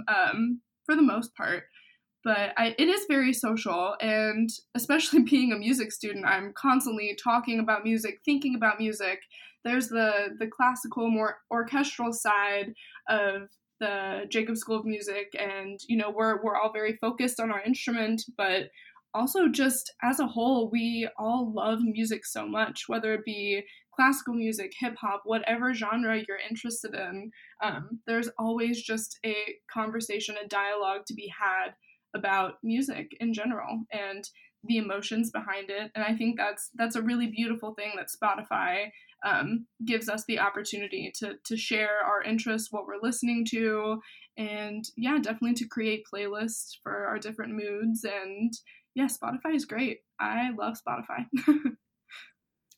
for 0.87 0.94
the 0.96 1.03
most 1.03 1.35
part 1.35 1.64
but 2.24 2.52
I, 2.56 2.74
it 2.78 2.88
is 2.88 3.04
very 3.08 3.32
social 3.32 3.96
and 4.00 4.48
especially 4.74 5.22
being 5.30 5.52
a 5.52 5.58
music 5.58 5.92
student 5.92 6.24
i'm 6.26 6.52
constantly 6.56 7.16
talking 7.22 7.60
about 7.60 7.84
music 7.84 8.20
thinking 8.24 8.54
about 8.54 8.78
music 8.78 9.20
there's 9.64 9.88
the 9.88 10.37
the 10.38 10.46
classical, 10.46 11.10
more 11.10 11.38
orchestral 11.50 12.12
side 12.12 12.74
of 13.08 13.48
the 13.80 14.22
Jacob 14.28 14.56
School 14.56 14.78
of 14.78 14.84
Music, 14.84 15.34
and 15.38 15.80
you 15.88 15.96
know 15.96 16.10
we're 16.10 16.42
we're 16.42 16.56
all 16.56 16.72
very 16.72 16.96
focused 17.00 17.40
on 17.40 17.50
our 17.50 17.62
instrument, 17.62 18.22
but 18.37 18.68
also 19.14 19.48
just 19.48 19.92
as 20.02 20.20
a 20.20 20.26
whole, 20.26 20.70
we 20.70 21.08
all 21.18 21.52
love 21.54 21.80
music 21.82 22.26
so 22.26 22.46
much, 22.46 22.84
whether 22.88 23.14
it 23.14 23.24
be 23.24 23.62
classical 23.94 24.34
music, 24.34 24.72
hip 24.78 24.96
hop, 25.00 25.22
whatever 25.24 25.72
genre 25.72 26.20
you're 26.26 26.38
interested 26.50 26.94
in. 26.94 27.30
Um, 27.62 28.00
there's 28.08 28.28
always 28.38 28.82
just 28.82 29.18
a 29.24 29.37
conversation, 29.72 30.34
a 30.44 30.48
dialogue 30.48 31.02
to 31.06 31.14
be 31.14 31.32
had 31.40 31.74
about 32.14 32.55
music 32.62 33.16
in 33.20 33.33
general 33.33 33.85
and 33.92 34.29
the 34.66 34.79
emotions 34.79 35.31
behind 35.31 35.70
it. 35.70 35.90
And 35.94 36.05
I 36.05 36.14
think 36.14 36.37
that's 36.37 36.70
that's 36.74 36.96
a 36.96 37.03
really 37.03 37.27
beautiful 37.27 37.74
thing 37.74 37.92
that 37.96 38.09
Spotify 38.09 38.90
um, 39.24 39.66
gives 39.85 40.09
us 40.09 40.24
the 40.27 40.38
opportunity 40.38 41.12
to 41.18 41.35
to 41.44 41.57
share 41.57 42.03
our 42.05 42.22
interests, 42.22 42.72
what 42.72 42.87
we're 42.87 43.03
listening 43.03 43.44
to, 43.50 44.00
and 44.37 44.85
yeah, 44.96 45.18
definitely 45.18 45.55
to 45.55 45.68
create 45.68 46.05
playlists 46.12 46.77
for 46.83 47.07
our 47.07 47.18
different 47.18 47.55
moods. 47.55 48.05
And 48.05 48.53
yeah, 48.94 49.07
Spotify 49.07 49.55
is 49.55 49.64
great. 49.64 50.00
I 50.20 50.50
love 50.57 50.77
Spotify. 50.87 51.27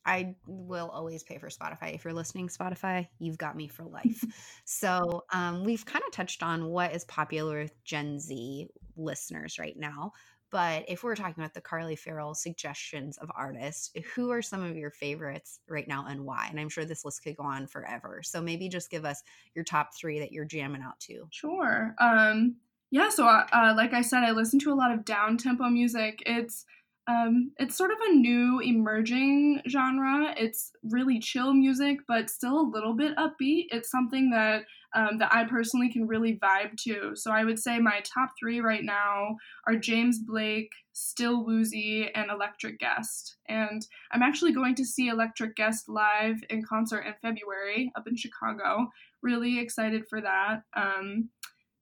I 0.07 0.37
will 0.47 0.89
always 0.89 1.23
pay 1.23 1.39
for 1.39 1.49
Spotify. 1.49 1.95
If 1.95 2.05
you're 2.05 2.15
listening, 2.15 2.49
Spotify, 2.49 3.09
you've 3.19 3.39
got 3.39 3.57
me 3.57 3.67
for 3.69 3.85
life. 3.85 4.25
so, 4.65 5.25
um, 5.33 5.65
we've 5.65 5.85
kind 5.85 6.05
of 6.07 6.13
touched 6.13 6.43
on 6.43 6.67
what 6.67 6.95
is 6.95 7.05
popular 7.05 7.63
with 7.63 7.85
Gen 7.85 8.21
Z 8.21 8.69
listeners 8.97 9.59
right 9.59 9.77
now. 9.77 10.13
But 10.51 10.85
if 10.89 11.03
we're 11.03 11.17
talking 11.17 11.43
about 11.43 11.55
the 11.55 11.61
Karli 11.61 11.97
Farrell 11.97 12.35
suggestions 12.35 13.19
of 13.19 13.31
artists, 13.37 13.91
who 14.15 14.31
are 14.31 14.43
some 14.43 14.63
of 14.63 14.77
your 14.77 14.91
favorites 14.91 15.59
right 15.69 15.89
now 15.89 16.07
and 16.09 16.25
why? 16.25 16.47
And 16.49 16.61
I'm 16.61 16.69
sure 16.69 16.85
this 16.85 17.05
list 17.05 17.25
could 17.25 17.37
go 17.37 17.43
on 17.43 17.67
forever. 17.67 18.23
So 18.23 18.41
maybe 18.41 18.69
just 18.69 18.91
give 18.91 19.05
us 19.05 19.23
your 19.55 19.65
top 19.65 19.95
three 19.95 20.21
that 20.21 20.31
you're 20.31 20.45
jamming 20.45 20.83
out 20.83 21.01
to. 21.01 21.27
Sure. 21.31 21.95
Um, 22.01 22.57
yeah. 22.91 23.09
So, 23.09 23.27
uh, 23.27 23.47
uh 23.53 23.75
like 23.77 23.93
I 23.93 24.03
said, 24.03 24.23
I 24.23 24.31
listen 24.31 24.61
to 24.61 24.73
a 24.73 24.75
lot 24.75 24.93
of 24.93 25.05
down 25.05 25.37
tempo 25.37 25.65
music. 25.65 26.23
It's 26.25 26.65
um, 27.09 27.53
it's 27.59 27.77
sort 27.77 27.93
of 27.93 27.99
a 28.09 28.15
new 28.15 28.61
emerging 28.61 29.63
genre. 29.69 30.35
It's 30.37 30.73
really 30.83 31.21
chill 31.21 31.55
music, 31.55 31.99
but 32.09 32.29
still 32.29 32.61
a 32.61 32.71
little 32.73 32.95
bit 32.95 33.17
upbeat. 33.17 33.67
It's 33.71 33.91
something 33.91 34.31
that 34.31 34.65
um, 34.95 35.19
that 35.19 35.33
I 35.33 35.45
personally 35.45 35.93
can 35.93 36.07
really 36.07 36.37
vibe 36.37 36.77
to. 36.85 37.15
So 37.15 37.31
I 37.31 37.45
would 37.45 37.59
say 37.59 37.79
my 37.79 38.01
top 38.03 38.31
three 38.39 38.61
right 38.61 38.83
now 38.83 39.37
are 39.67 39.77
James 39.77 40.19
Blake, 40.19 40.71
Still 40.95 41.45
Woozy, 41.45 42.11
and 42.15 42.31
Electric 42.31 42.79
Guest. 42.79 43.37
And 43.47 43.87
I'm 44.11 44.23
actually 44.23 44.53
going 44.53 44.75
to 44.77 44.85
see 44.85 45.09
Electric 45.09 45.55
Guest 45.55 45.89
live 45.89 46.37
in 46.49 46.65
concert 46.65 47.01
in 47.01 47.15
February 47.21 47.93
up 47.95 48.09
in 48.09 48.17
Chicago. 48.17 48.91
Really 49.23 49.61
excited 49.61 50.09
for 50.09 50.23
that. 50.23 50.63
Um, 50.75 51.29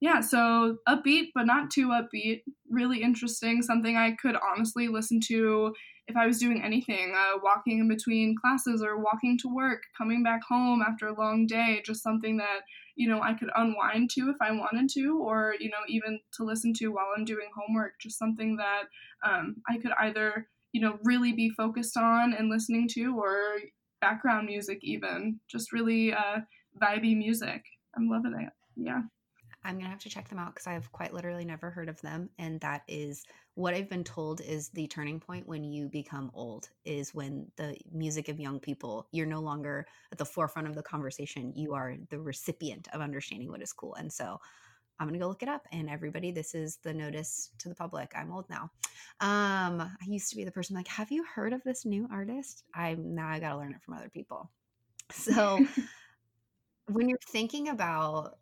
yeah, 0.05 0.21
so 0.21 0.77
upbeat, 0.87 1.31
but 1.35 1.47
not 1.47 1.71
too 1.71 1.89
upbeat. 1.89 2.43
Really 2.69 3.01
interesting. 3.01 3.63
Something 3.63 3.97
I 3.97 4.15
could 4.21 4.37
honestly 4.37 4.87
listen 4.87 5.19
to 5.29 5.73
if 6.09 6.15
I 6.15 6.27
was 6.27 6.39
doing 6.39 6.63
anything, 6.63 7.15
uh, 7.17 7.39
walking 7.43 7.79
in 7.79 7.89
between 7.89 8.37
classes 8.39 8.83
or 8.83 8.99
walking 8.99 9.39
to 9.39 9.49
work, 9.49 9.81
coming 9.97 10.23
back 10.23 10.43
home 10.47 10.83
after 10.87 11.07
a 11.07 11.19
long 11.19 11.47
day. 11.47 11.81
Just 11.87 12.03
something 12.03 12.37
that, 12.37 12.61
you 12.97 13.09
know, 13.09 13.23
I 13.23 13.33
could 13.33 13.49
unwind 13.57 14.11
to 14.11 14.29
if 14.29 14.37
I 14.43 14.53
wanted 14.53 14.91
to, 14.91 15.19
or, 15.23 15.55
you 15.59 15.71
know, 15.71 15.81
even 15.89 16.21
to 16.35 16.45
listen 16.45 16.75
to 16.81 16.89
while 16.89 17.09
I'm 17.17 17.25
doing 17.25 17.49
homework. 17.57 17.93
Just 17.99 18.19
something 18.19 18.59
that 18.59 18.83
um, 19.27 19.57
I 19.71 19.79
could 19.79 19.93
either, 19.99 20.47
you 20.73 20.83
know, 20.83 20.99
really 21.05 21.33
be 21.33 21.49
focused 21.49 21.97
on 21.97 22.35
and 22.35 22.51
listening 22.51 22.89
to, 22.89 23.19
or 23.19 23.57
background 24.03 24.49
music, 24.49 24.81
even. 24.83 25.41
Just 25.51 25.73
really 25.73 26.13
uh, 26.13 26.41
vibey 26.79 27.17
music. 27.17 27.63
I'm 27.97 28.11
loving 28.11 28.35
it. 28.39 28.53
Yeah. 28.77 29.01
I'm 29.65 29.77
gonna 29.79 29.91
have 29.91 30.01
to 30.01 30.11
check 30.11 30.29
them 30.29 30.39
out 30.39 30.55
because 30.55 30.67
I've 30.67 30.93
quite 30.93 31.15
literally 31.15 31.45
never 31.45 31.71
heard 31.71 31.89
of 31.89 32.01
them. 32.03 32.29
And 32.39 32.61
that 32.61 32.83
is 32.87 33.25
what 33.55 33.73
I've 33.75 33.89
been 33.89 34.05
told 34.05 34.41
is 34.41 34.69
the 34.69 34.87
turning 34.87 35.19
point 35.21 35.49
when 35.49 35.65
you 35.65 35.89
become 35.89 36.31
old 36.35 36.69
is 36.85 37.15
when 37.15 37.51
the 37.57 37.77
music 37.93 38.29
of 38.29 38.39
young 38.39 38.61
people, 38.61 39.07
you're 39.13 39.27
no 39.27 39.41
longer 39.41 39.87
at 40.13 40.19
the 40.19 40.25
forefront 40.25 40.69
of 40.69 40.75
the 40.75 40.83
conversation. 40.83 41.53
You 41.55 41.75
are 41.75 41.97
the 42.11 42.21
recipient 42.21 42.89
of 42.93 43.01
understanding 43.01 43.51
what 43.51 43.63
is 43.63 43.73
cool. 43.73 43.95
And 43.95 44.13
so 44.13 44.39
I'm 45.01 45.09
gonna 45.09 45.19
go 45.19 45.29
look 45.29 45.43
it 45.43 45.49
up. 45.49 45.67
And 45.73 45.89
everybody, 45.89 46.31
this 46.31 46.55
is 46.55 46.79
the 46.83 46.93
notice 46.93 47.51
to 47.59 47.69
the 47.69 47.75
public. 47.75 48.13
I'm 48.15 48.33
old 48.33 48.49
now. 48.51 48.71
Um, 49.21 49.81
I 49.81 50.05
used 50.07 50.31
to 50.31 50.37
be 50.37 50.45
the 50.45 50.53
person 50.53 50.77
like, 50.77 50.89
have 50.89 51.11
you 51.11 51.25
heard 51.25 51.53
of 51.53 51.63
this 51.65 51.85
new 51.85 52.07
artist? 52.13 52.65
I'm 52.75 53.15
now 53.15 53.29
I 53.29 53.41
gotta 53.41 53.57
learn 53.57 53.73
it 53.73 53.83
from 53.83 53.95
other 53.95 54.11
people. 54.11 54.51
So 55.11 55.65
when 56.89 57.09
you're 57.09 57.19
thinking 57.31 57.69
about 57.69 58.37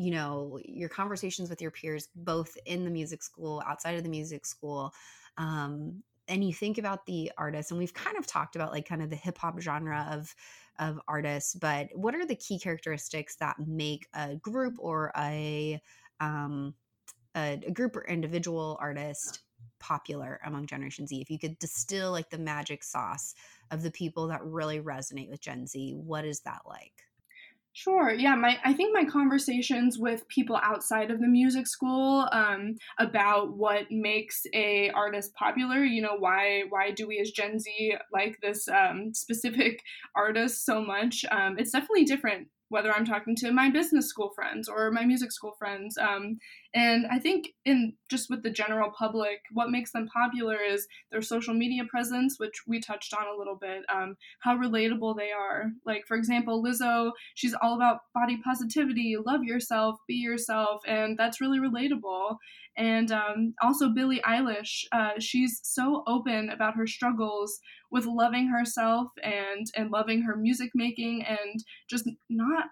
you 0.00 0.10
know 0.10 0.58
your 0.64 0.88
conversations 0.88 1.50
with 1.50 1.60
your 1.60 1.70
peers 1.70 2.08
both 2.14 2.56
in 2.64 2.84
the 2.84 2.90
music 2.90 3.22
school 3.22 3.62
outside 3.66 3.96
of 3.96 4.02
the 4.02 4.08
music 4.08 4.46
school 4.46 4.92
um, 5.36 6.02
and 6.26 6.42
you 6.42 6.54
think 6.54 6.78
about 6.78 7.04
the 7.04 7.30
artists 7.36 7.70
and 7.70 7.78
we've 7.78 7.92
kind 7.92 8.16
of 8.16 8.26
talked 8.26 8.56
about 8.56 8.72
like 8.72 8.88
kind 8.88 9.02
of 9.02 9.10
the 9.10 9.16
hip 9.16 9.36
hop 9.36 9.60
genre 9.60 10.08
of 10.10 10.34
of 10.78 10.98
artists 11.06 11.54
but 11.54 11.88
what 11.94 12.14
are 12.14 12.24
the 12.24 12.34
key 12.34 12.58
characteristics 12.58 13.36
that 13.36 13.56
make 13.66 14.06
a 14.14 14.36
group 14.36 14.74
or 14.78 15.12
a 15.18 15.78
um 16.20 16.74
a, 17.36 17.60
a 17.66 17.70
group 17.70 17.94
or 17.94 18.06
individual 18.06 18.78
artist 18.80 19.40
popular 19.78 20.40
among 20.46 20.66
generation 20.66 21.06
z? 21.06 21.20
If 21.20 21.28
you 21.28 21.38
could 21.38 21.58
distill 21.58 22.10
like 22.10 22.30
the 22.30 22.38
magic 22.38 22.82
sauce 22.82 23.34
of 23.70 23.82
the 23.82 23.90
people 23.90 24.28
that 24.28 24.42
really 24.42 24.80
resonate 24.80 25.28
with 25.28 25.42
gen 25.42 25.66
z 25.66 25.92
what 25.94 26.24
is 26.24 26.40
that 26.40 26.62
like 26.66 27.04
Sure. 27.72 28.12
Yeah. 28.12 28.34
My 28.34 28.58
I 28.64 28.72
think 28.74 28.92
my 28.92 29.04
conversations 29.04 29.96
with 29.98 30.26
people 30.28 30.58
outside 30.62 31.10
of 31.10 31.20
the 31.20 31.28
music 31.28 31.66
school 31.68 32.28
um, 32.32 32.74
about 32.98 33.56
what 33.56 33.86
makes 33.90 34.42
a 34.52 34.90
artist 34.90 35.32
popular. 35.34 35.84
You 35.84 36.02
know, 36.02 36.16
why 36.18 36.64
why 36.68 36.90
do 36.90 37.06
we 37.06 37.20
as 37.20 37.30
Gen 37.30 37.58
Z 37.60 37.94
like 38.12 38.38
this 38.42 38.66
um, 38.68 39.14
specific 39.14 39.80
artist 40.16 40.64
so 40.66 40.82
much? 40.84 41.24
Um, 41.30 41.58
it's 41.58 41.70
definitely 41.70 42.04
different 42.04 42.48
whether 42.70 42.92
I'm 42.92 43.04
talking 43.04 43.34
to 43.36 43.52
my 43.52 43.70
business 43.70 44.08
school 44.08 44.30
friends 44.34 44.68
or 44.68 44.90
my 44.90 45.04
music 45.04 45.32
school 45.32 45.54
friends. 45.58 45.96
Um, 45.96 46.38
and 46.72 47.06
I 47.10 47.18
think 47.18 47.48
in 47.64 47.94
just 48.08 48.30
with 48.30 48.42
the 48.44 48.50
general 48.50 48.90
public, 48.96 49.40
what 49.52 49.70
makes 49.70 49.90
them 49.90 50.06
popular 50.06 50.56
is 50.56 50.86
their 51.10 51.22
social 51.22 51.52
media 51.52 51.82
presence, 51.84 52.36
which 52.38 52.62
we 52.66 52.80
touched 52.80 53.12
on 53.12 53.26
a 53.26 53.36
little 53.36 53.56
bit, 53.56 53.82
um, 53.92 54.16
how 54.40 54.56
relatable 54.56 55.16
they 55.16 55.32
are. 55.32 55.72
Like, 55.84 56.04
for 56.06 56.16
example, 56.16 56.62
Lizzo, 56.62 57.10
she's 57.34 57.54
all 57.60 57.74
about 57.74 58.00
body 58.14 58.38
positivity, 58.44 59.16
love 59.24 59.42
yourself, 59.42 59.96
be 60.06 60.14
yourself, 60.14 60.82
and 60.86 61.18
that's 61.18 61.40
really 61.40 61.58
relatable. 61.58 62.36
And 62.76 63.10
um, 63.10 63.54
also 63.60 63.88
Billie 63.88 64.22
Eilish, 64.24 64.84
uh, 64.92 65.18
she's 65.18 65.60
so 65.64 66.04
open 66.06 66.50
about 66.50 66.76
her 66.76 66.86
struggles 66.86 67.58
with 67.90 68.06
loving 68.06 68.48
herself 68.48 69.08
and 69.24 69.66
and 69.76 69.90
loving 69.90 70.22
her 70.22 70.36
music 70.36 70.70
making 70.74 71.24
and 71.24 71.64
just 71.88 72.08
not 72.28 72.66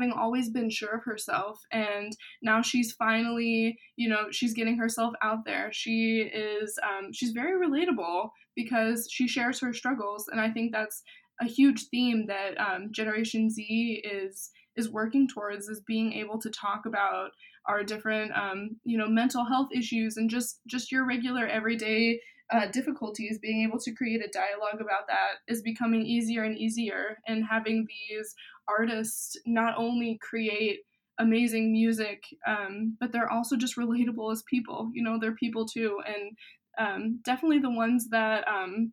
having 0.00 0.12
always 0.12 0.48
been 0.50 0.70
sure 0.70 0.96
of 0.96 1.04
herself 1.04 1.60
and 1.72 2.16
now 2.42 2.62
she's 2.62 2.92
finally 2.92 3.78
you 3.96 4.08
know 4.08 4.26
she's 4.30 4.54
getting 4.54 4.78
herself 4.78 5.14
out 5.22 5.44
there. 5.44 5.70
She 5.72 6.30
is 6.32 6.78
um, 6.82 7.12
she's 7.12 7.32
very 7.32 7.58
relatable 7.60 8.30
because 8.56 9.08
she 9.10 9.28
shares 9.28 9.60
her 9.60 9.72
struggles 9.72 10.26
and 10.30 10.40
i 10.40 10.50
think 10.50 10.72
that's 10.72 11.02
a 11.40 11.46
huge 11.46 11.86
theme 11.90 12.26
that 12.26 12.58
um, 12.58 12.88
generation 12.92 13.50
z 13.50 14.02
is 14.04 14.50
is 14.76 14.90
working 14.90 15.28
towards 15.28 15.68
is 15.68 15.80
being 15.86 16.12
able 16.12 16.38
to 16.38 16.50
talk 16.50 16.86
about 16.86 17.30
our 17.66 17.84
different 17.84 18.32
um, 18.36 18.76
you 18.84 18.98
know 18.98 19.08
mental 19.08 19.44
health 19.44 19.68
issues 19.74 20.16
and 20.16 20.30
just 20.30 20.60
just 20.66 20.90
your 20.90 21.06
regular 21.06 21.46
everyday 21.46 22.20
uh, 22.52 22.66
difficulties, 22.66 23.38
being 23.38 23.62
able 23.62 23.78
to 23.78 23.92
create 23.92 24.24
a 24.24 24.28
dialogue 24.28 24.80
about 24.80 25.06
that 25.08 25.38
is 25.46 25.62
becoming 25.62 26.02
easier 26.02 26.44
and 26.44 26.58
easier. 26.58 27.18
And 27.26 27.44
having 27.44 27.86
these 27.86 28.34
artists 28.68 29.36
not 29.46 29.74
only 29.76 30.18
create 30.20 30.80
amazing 31.18 31.72
music, 31.72 32.24
um, 32.46 32.96
but 32.98 33.12
they're 33.12 33.30
also 33.30 33.56
just 33.56 33.76
relatable 33.76 34.32
as 34.32 34.42
people. 34.44 34.90
You 34.92 35.02
know, 35.02 35.18
they're 35.20 35.34
people 35.34 35.66
too, 35.66 36.00
and 36.06 36.36
um, 36.78 37.20
definitely 37.24 37.58
the 37.58 37.70
ones 37.70 38.08
that 38.10 38.46
um, 38.48 38.92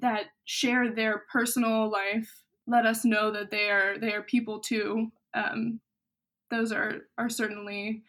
that 0.00 0.26
share 0.44 0.92
their 0.92 1.24
personal 1.32 1.90
life 1.90 2.42
let 2.66 2.86
us 2.86 3.04
know 3.04 3.30
that 3.30 3.50
they 3.50 3.70
are 3.70 3.98
they 3.98 4.12
are 4.12 4.22
people 4.22 4.60
too. 4.60 5.10
Um, 5.34 5.80
those 6.50 6.72
are 6.72 7.02
are 7.18 7.28
certainly 7.28 8.02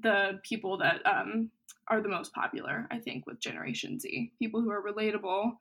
the 0.00 0.40
people 0.42 0.78
that 0.78 1.04
um, 1.06 1.50
are 1.88 2.00
the 2.00 2.08
most 2.08 2.32
popular, 2.32 2.86
I 2.90 2.98
think, 2.98 3.26
with 3.26 3.40
Generation 3.40 3.98
Z. 3.98 4.32
People 4.38 4.62
who 4.62 4.70
are 4.70 4.82
relatable 4.82 5.52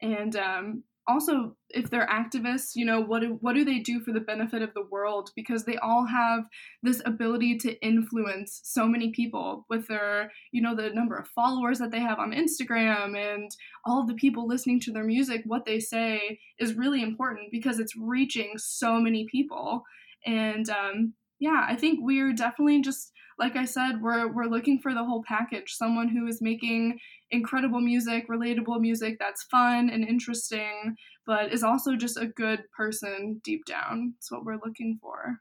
and 0.00 0.36
um, 0.36 0.82
also 1.08 1.56
if 1.70 1.90
they're 1.90 2.06
activists 2.06 2.72
you 2.74 2.84
know 2.84 3.00
what 3.00 3.22
do, 3.22 3.38
what 3.40 3.54
do 3.54 3.64
they 3.64 3.78
do 3.78 4.00
for 4.00 4.12
the 4.12 4.20
benefit 4.20 4.62
of 4.62 4.72
the 4.74 4.86
world 4.90 5.30
because 5.34 5.64
they 5.64 5.76
all 5.78 6.06
have 6.06 6.44
this 6.82 7.02
ability 7.04 7.56
to 7.58 7.80
influence 7.84 8.60
so 8.62 8.86
many 8.86 9.10
people 9.10 9.66
with 9.68 9.86
their 9.88 10.30
you 10.52 10.62
know 10.62 10.76
the 10.76 10.90
number 10.90 11.16
of 11.16 11.26
followers 11.28 11.78
that 11.78 11.90
they 11.90 12.00
have 12.00 12.18
on 12.18 12.32
Instagram 12.32 13.16
and 13.16 13.50
all 13.84 14.00
of 14.00 14.06
the 14.06 14.14
people 14.14 14.46
listening 14.46 14.78
to 14.80 14.92
their 14.92 15.04
music 15.04 15.42
what 15.44 15.64
they 15.64 15.80
say 15.80 16.38
is 16.58 16.74
really 16.74 17.02
important 17.02 17.50
because 17.50 17.78
it's 17.78 17.96
reaching 17.96 18.52
so 18.56 19.00
many 19.00 19.26
people 19.30 19.82
and 20.24 20.70
um, 20.70 21.14
yeah 21.40 21.66
I 21.68 21.74
think 21.74 21.98
we're 22.02 22.32
definitely 22.32 22.80
just 22.80 23.12
like 23.42 23.56
I 23.56 23.64
said 23.64 24.00
we're 24.00 24.28
we're 24.28 24.46
looking 24.46 24.78
for 24.78 24.94
the 24.94 25.04
whole 25.04 25.24
package 25.26 25.74
someone 25.74 26.08
who 26.08 26.28
is 26.28 26.40
making 26.40 26.96
incredible 27.32 27.80
music, 27.80 28.28
relatable 28.28 28.80
music 28.80 29.16
that's 29.18 29.42
fun 29.44 29.90
and 29.90 30.04
interesting, 30.04 30.94
but 31.26 31.52
is 31.52 31.64
also 31.64 31.96
just 31.96 32.16
a 32.16 32.28
good 32.28 32.60
person 32.76 33.40
deep 33.42 33.64
down. 33.64 34.14
It's 34.16 34.30
what 34.30 34.44
we're 34.44 34.60
looking 34.64 34.96
for. 35.02 35.40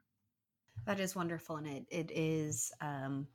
That 0.88 1.00
is 1.00 1.16
wonderful, 1.16 1.58
and 1.58 1.68
it 1.68 1.86
it 1.92 2.12
is 2.12 2.72
um, 2.82 3.28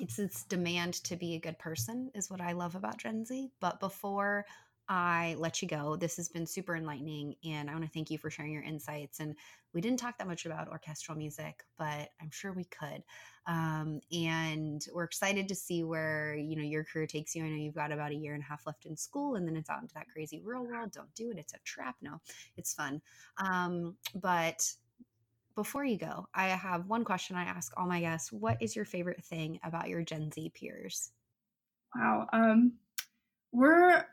it's 0.00 0.18
its 0.18 0.44
demand 0.44 0.94
to 1.04 1.16
be 1.16 1.34
a 1.34 1.40
good 1.40 1.58
person 1.58 2.10
is 2.14 2.30
what 2.30 2.40
I 2.40 2.52
love 2.52 2.76
about 2.76 2.96
Gen 2.96 3.26
Z. 3.26 3.50
But 3.60 3.80
before 3.80 4.46
I 4.88 5.34
let 5.38 5.62
you 5.62 5.68
go. 5.68 5.96
This 5.96 6.16
has 6.16 6.28
been 6.28 6.46
super 6.46 6.76
enlightening, 6.76 7.36
and 7.44 7.70
I 7.70 7.72
want 7.72 7.84
to 7.84 7.90
thank 7.90 8.10
you 8.10 8.18
for 8.18 8.30
sharing 8.30 8.52
your 8.52 8.62
insights. 8.62 9.20
And 9.20 9.34
we 9.72 9.80
didn't 9.80 9.98
talk 9.98 10.18
that 10.18 10.26
much 10.26 10.44
about 10.44 10.68
orchestral 10.68 11.16
music, 11.16 11.64
but 11.78 12.10
I'm 12.20 12.30
sure 12.30 12.52
we 12.52 12.64
could. 12.64 13.02
Um, 13.46 14.00
and 14.12 14.84
we're 14.92 15.04
excited 15.04 15.48
to 15.48 15.54
see 15.54 15.84
where 15.84 16.34
you 16.34 16.56
know 16.56 16.62
your 16.62 16.84
career 16.84 17.06
takes 17.06 17.34
you. 17.34 17.44
I 17.44 17.48
know 17.48 17.56
you've 17.56 17.74
got 17.74 17.92
about 17.92 18.12
a 18.12 18.16
year 18.16 18.34
and 18.34 18.42
a 18.42 18.46
half 18.46 18.66
left 18.66 18.84
in 18.84 18.96
school, 18.96 19.36
and 19.36 19.48
then 19.48 19.56
it's 19.56 19.70
out 19.70 19.80
into 19.80 19.94
that 19.94 20.08
crazy 20.08 20.40
real 20.44 20.66
world. 20.66 20.92
Don't 20.92 21.14
do 21.14 21.30
it; 21.30 21.38
it's 21.38 21.54
a 21.54 21.58
trap. 21.64 21.96
No, 22.02 22.20
it's 22.56 22.74
fun. 22.74 23.00
Um, 23.38 23.96
but 24.14 24.70
before 25.54 25.84
you 25.84 25.96
go, 25.96 26.26
I 26.34 26.48
have 26.48 26.86
one 26.86 27.04
question 27.04 27.36
I 27.36 27.44
ask 27.44 27.72
all 27.76 27.86
my 27.86 28.00
guests: 28.00 28.32
What 28.32 28.58
is 28.60 28.76
your 28.76 28.84
favorite 28.84 29.24
thing 29.24 29.60
about 29.64 29.88
your 29.88 30.02
Gen 30.02 30.30
Z 30.30 30.52
peers? 30.54 31.10
Wow. 31.94 32.28
Um, 32.32 32.72
we're 33.52 34.04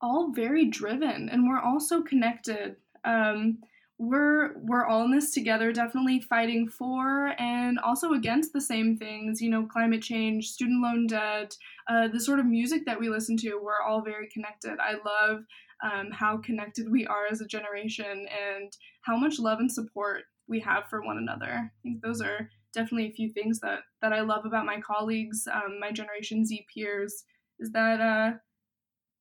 all 0.00 0.32
very 0.32 0.66
driven 0.66 1.28
and 1.28 1.48
we're 1.48 1.60
all 1.60 1.80
so 1.80 2.02
connected. 2.02 2.76
Um, 3.04 3.58
we're 3.98 4.56
we're 4.58 4.86
all 4.86 5.04
in 5.04 5.10
this 5.10 5.34
together, 5.34 5.72
definitely 5.72 6.20
fighting 6.20 6.68
for 6.68 7.34
and 7.38 7.80
also 7.80 8.12
against 8.12 8.52
the 8.52 8.60
same 8.60 8.96
things. 8.96 9.40
You 9.40 9.50
know, 9.50 9.66
climate 9.66 10.02
change, 10.02 10.50
student 10.50 10.82
loan 10.82 11.08
debt, 11.08 11.56
uh, 11.88 12.06
the 12.06 12.20
sort 12.20 12.38
of 12.38 12.46
music 12.46 12.82
that 12.86 13.00
we 13.00 13.08
listen 13.08 13.36
to. 13.38 13.60
We're 13.60 13.82
all 13.84 14.02
very 14.02 14.28
connected. 14.28 14.78
I 14.78 14.92
love 15.04 15.44
um, 15.82 16.10
how 16.12 16.38
connected 16.38 16.90
we 16.90 17.06
are 17.06 17.26
as 17.30 17.40
a 17.40 17.46
generation 17.46 18.26
and 18.52 18.72
how 19.02 19.16
much 19.16 19.40
love 19.40 19.58
and 19.58 19.70
support 19.70 20.22
we 20.46 20.60
have 20.60 20.84
for 20.88 21.02
one 21.02 21.18
another. 21.18 21.52
I 21.52 21.70
think 21.82 22.00
those 22.00 22.20
are 22.20 22.48
definitely 22.72 23.08
a 23.08 23.12
few 23.12 23.32
things 23.32 23.58
that 23.60 23.80
that 24.00 24.12
I 24.12 24.20
love 24.20 24.44
about 24.44 24.66
my 24.66 24.80
colleagues, 24.80 25.48
um, 25.52 25.80
my 25.80 25.90
Generation 25.90 26.44
Z 26.44 26.66
peers, 26.72 27.24
is 27.58 27.70
that 27.72 28.00
uh, 28.00 28.38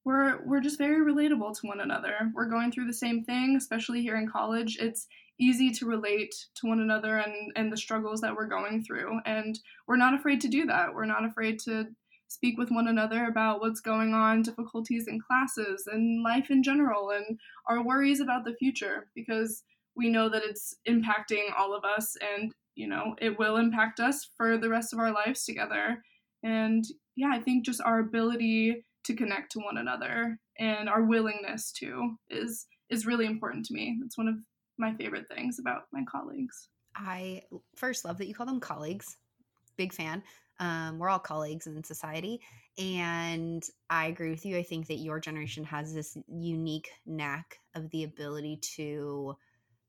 we're 0.08 0.39
we're 0.46 0.62
just 0.62 0.78
very 0.78 1.06
relatable 1.06 1.60
to 1.60 1.67
one 1.67 1.82
another. 1.82 2.32
We're 2.34 2.50
going 2.50 2.72
through 2.72 2.88
the 2.88 2.93
same 2.93 3.26
thing, 3.26 3.58
especially 3.58 4.02
here 4.02 4.15
in 4.15 4.30
college. 4.30 4.78
It's 4.80 5.06
easy 5.38 5.70
to 5.72 5.86
relate 5.86 6.34
to 6.56 6.67
one 6.67 6.80
another 6.80 7.17
and 7.17 7.52
and 7.58 7.70
the 7.70 7.78
struggles 7.78 8.22
that 8.22 8.34
we're 8.34 8.48
going 8.48 8.86
through, 8.86 9.20
and 9.26 9.60
we're 9.86 9.98
not 9.98 10.13
afraid 10.13 10.39
to 10.41 10.48
do 10.48 10.65
that. 10.67 10.93
We're 10.93 11.06
not 11.06 11.26
afraid 11.26 11.60
to 11.65 11.88
speak 12.30 12.58
with 12.58 12.72
one 12.72 12.88
another 12.88 13.26
about 13.26 13.60
what's 13.60 13.82
going 13.82 14.13
on, 14.13 14.43
difficulties 14.43 15.08
in 15.10 15.20
classes 15.20 15.84
and 15.88 16.24
life 16.24 16.50
in 16.50 16.63
general, 16.63 17.10
and 17.10 17.38
our 17.67 17.84
worries 17.84 18.22
about 18.22 18.46
the 18.46 18.56
future 18.56 19.10
because 19.13 19.63
we 19.98 20.08
know 20.08 20.30
that 20.30 20.43
it's 20.43 20.74
impacting 20.88 21.48
all 21.58 21.76
of 21.76 21.84
us 21.84 22.15
and 22.22 22.54
you 22.76 22.88
know 22.88 23.13
it 23.20 23.38
will 23.38 23.58
impact 23.58 24.00
us 24.00 24.30
for 24.38 24.58
the 24.58 24.70
rest 24.70 24.93
of 24.93 25.00
our 25.00 25.12
lives 25.12 25.43
together 25.43 26.02
and 26.43 26.86
yeah 27.15 27.32
i 27.34 27.39
think 27.39 27.65
just 27.65 27.82
our 27.82 28.00
ability 28.00 28.84
to 29.08 29.15
connect 29.15 29.54
to 29.54 29.60
one 29.60 29.78
another 29.78 30.38
and 30.60 30.89
our 30.89 31.04
willingness 31.04 31.72
to 31.72 32.17
is 32.30 32.67
is 32.89 33.06
really 33.06 33.26
important 33.26 33.65
to 33.65 33.74
me. 33.74 33.98
That's 34.02 34.17
one 34.17 34.28
of 34.28 34.36
my 34.78 34.93
favorite 34.93 35.28
things 35.28 35.60
about 35.60 35.84
my 35.91 36.04
colleagues. 36.10 36.70
I 36.96 37.43
first 37.76 38.06
love 38.06 38.17
that 38.17 38.28
you 38.28 38.34
call 38.34 38.46
them 38.46 38.60
colleagues. 38.60 39.17
Big 39.78 39.93
fan. 39.93 40.24
Um, 40.60 40.98
we're 40.98 41.10
all 41.10 41.20
colleagues 41.20 41.67
in 41.67 41.84
society. 41.84 42.41
And 42.78 43.63
I 43.89 44.08
agree 44.08 44.30
with 44.30 44.46
you. 44.46 44.58
I 44.58 44.63
think 44.63 44.88
that 44.88 44.96
your 44.96 45.20
generation 45.20 45.63
has 45.65 45.93
this 45.93 46.17
unique 46.28 46.89
knack 47.06 47.60
of 47.76 47.89
the 47.91 48.04
ability 48.04 48.60
to 48.76 49.36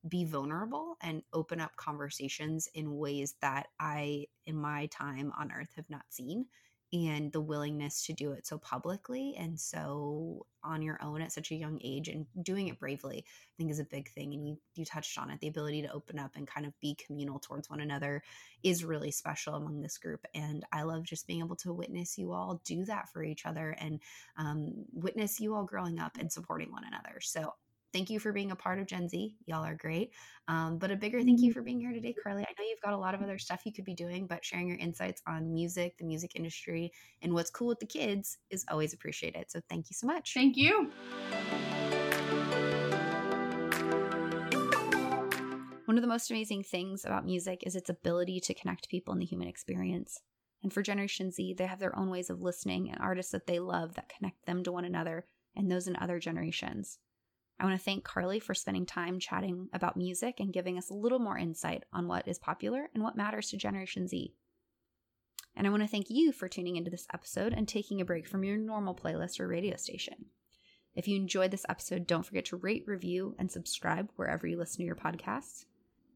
be 0.07 0.23
vulnerable 0.25 0.95
and 1.01 1.23
open 1.33 1.59
up 1.59 1.75
conversations 1.75 2.69
in 2.73 2.97
ways 2.97 3.35
that 3.41 3.67
I, 3.79 4.27
in 4.45 4.55
my 4.55 4.85
time 4.87 5.31
on 5.37 5.51
earth, 5.51 5.73
have 5.75 5.89
not 5.89 6.03
seen 6.09 6.45
and 6.91 7.31
the 7.31 7.41
willingness 7.41 8.05
to 8.05 8.13
do 8.13 8.31
it 8.31 8.47
so 8.47 8.57
publicly 8.57 9.35
and 9.37 9.59
so 9.59 10.45
on 10.63 10.81
your 10.81 10.99
own 11.01 11.21
at 11.21 11.31
such 11.31 11.51
a 11.51 11.55
young 11.55 11.79
age 11.83 12.07
and 12.07 12.25
doing 12.41 12.67
it 12.67 12.79
bravely 12.79 13.23
i 13.27 13.53
think 13.57 13.69
is 13.69 13.79
a 13.79 13.85
big 13.85 14.09
thing 14.09 14.33
and 14.33 14.47
you 14.47 14.57
you 14.75 14.83
touched 14.83 15.17
on 15.17 15.29
it 15.29 15.39
the 15.39 15.47
ability 15.47 15.81
to 15.81 15.91
open 15.91 16.17
up 16.17 16.31
and 16.35 16.47
kind 16.47 16.65
of 16.65 16.77
be 16.79 16.95
communal 16.95 17.39
towards 17.39 17.69
one 17.69 17.79
another 17.79 18.23
is 18.63 18.83
really 18.83 19.11
special 19.11 19.55
among 19.55 19.81
this 19.81 19.97
group 19.97 20.25
and 20.33 20.65
i 20.71 20.81
love 20.81 21.03
just 21.03 21.27
being 21.27 21.39
able 21.39 21.55
to 21.55 21.71
witness 21.71 22.17
you 22.17 22.31
all 22.31 22.59
do 22.65 22.83
that 22.83 23.07
for 23.09 23.23
each 23.23 23.45
other 23.45 23.75
and 23.79 23.99
um, 24.37 24.73
witness 24.93 25.39
you 25.39 25.53
all 25.53 25.63
growing 25.63 25.99
up 25.99 26.17
and 26.19 26.31
supporting 26.31 26.71
one 26.71 26.83
another 26.85 27.19
so 27.21 27.53
thank 27.93 28.09
you 28.09 28.19
for 28.19 28.31
being 28.31 28.51
a 28.51 28.55
part 28.55 28.79
of 28.79 28.87
Gen 28.87 29.09
Z. 29.09 29.35
Y'all 29.45 29.65
are 29.65 29.75
great. 29.75 30.11
Um, 30.47 30.77
but 30.77 30.91
a 30.91 30.95
bigger 30.95 31.21
thank 31.21 31.41
you 31.41 31.49
mm-hmm. 31.49 31.59
for 31.59 31.63
being 31.63 31.79
here 31.79 31.91
today, 31.91 32.15
Karli. 32.23 32.43
I 32.43 32.53
know 32.57 32.65
you've 32.67 32.81
got 32.83 32.93
a 32.93 32.97
lot 32.97 33.13
of 33.13 33.21
other 33.21 33.37
stuff 33.37 33.61
you 33.65 33.73
could 33.73 33.85
be 33.85 33.93
doing, 33.93 34.27
but 34.27 34.43
sharing 34.43 34.67
your 34.67 34.77
insights 34.77 35.21
on 35.27 35.53
music, 35.53 35.97
the 35.97 36.05
music 36.05 36.31
industry, 36.35 36.91
and 37.21 37.33
what's 37.33 37.49
cool 37.49 37.67
with 37.67 37.79
the 37.79 37.85
kids 37.85 38.37
is 38.49 38.65
always 38.69 38.93
appreciated. 38.93 39.45
So 39.49 39.61
thank 39.69 39.89
you 39.89 39.93
so 39.93 40.07
much. 40.07 40.33
Thank 40.33 40.57
you. 40.57 40.91
One 45.85 45.97
of 45.97 46.03
the 46.03 46.07
most 46.07 46.29
amazing 46.29 46.63
things 46.63 47.03
about 47.03 47.25
music 47.25 47.63
is 47.65 47.75
its 47.75 47.89
ability 47.89 48.39
to 48.41 48.53
connect 48.53 48.89
people 48.89 49.11
in 49.13 49.19
the 49.19 49.25
human 49.25 49.47
experience. 49.47 50.21
And 50.61 50.71
for 50.71 50.83
Generation 50.83 51.31
Z, 51.31 51.55
they 51.57 51.65
have 51.65 51.79
their 51.79 51.97
own 51.97 52.09
ways 52.09 52.29
of 52.29 52.41
listening 52.41 52.91
and 52.91 53.01
artists 53.01 53.31
that 53.31 53.47
they 53.47 53.59
love 53.59 53.95
that 53.95 54.09
connect 54.09 54.45
them 54.45 54.63
to 54.63 54.71
one 54.71 54.85
another 54.85 55.25
and 55.55 55.71
those 55.71 55.87
in 55.87 55.95
other 55.95 56.19
generations. 56.19 56.99
I 57.59 57.65
want 57.65 57.77
to 57.77 57.83
thank 57.83 58.05
Karli 58.05 58.39
for 58.39 58.53
spending 58.53 58.85
time 58.85 59.19
chatting 59.19 59.67
about 59.73 59.97
music 59.97 60.39
and 60.39 60.53
giving 60.53 60.77
us 60.77 60.89
a 60.89 60.93
little 60.93 61.19
more 61.19 61.37
insight 61.37 61.83
on 61.91 62.07
what 62.07 62.27
is 62.27 62.39
popular 62.39 62.89
and 62.93 63.03
what 63.03 63.17
matters 63.17 63.49
to 63.49 63.57
Generation 63.57 64.07
Z. 64.07 64.33
And 65.57 65.67
I 65.67 65.69
want 65.69 65.83
to 65.83 65.89
thank 65.89 66.05
you 66.09 66.31
for 66.31 66.47
tuning 66.47 66.77
into 66.77 66.89
this 66.89 67.07
episode 67.13 67.53
and 67.53 67.67
taking 67.67 67.99
a 67.99 68.05
break 68.05 68.27
from 68.27 68.45
your 68.45 68.55
normal 68.55 68.95
playlist 68.95 69.41
or 69.41 69.47
radio 69.47 69.75
station. 69.75 70.27
If 70.95 71.07
you 71.07 71.17
enjoyed 71.17 71.51
this 71.51 71.65
episode, 71.67 72.07
don't 72.07 72.25
forget 72.25 72.45
to 72.45 72.57
rate, 72.57 72.83
review, 72.87 73.35
and 73.37 73.51
subscribe 73.51 74.09
wherever 74.15 74.47
you 74.47 74.57
listen 74.57 74.77
to 74.77 74.85
your 74.85 74.95
podcasts. 74.95 75.65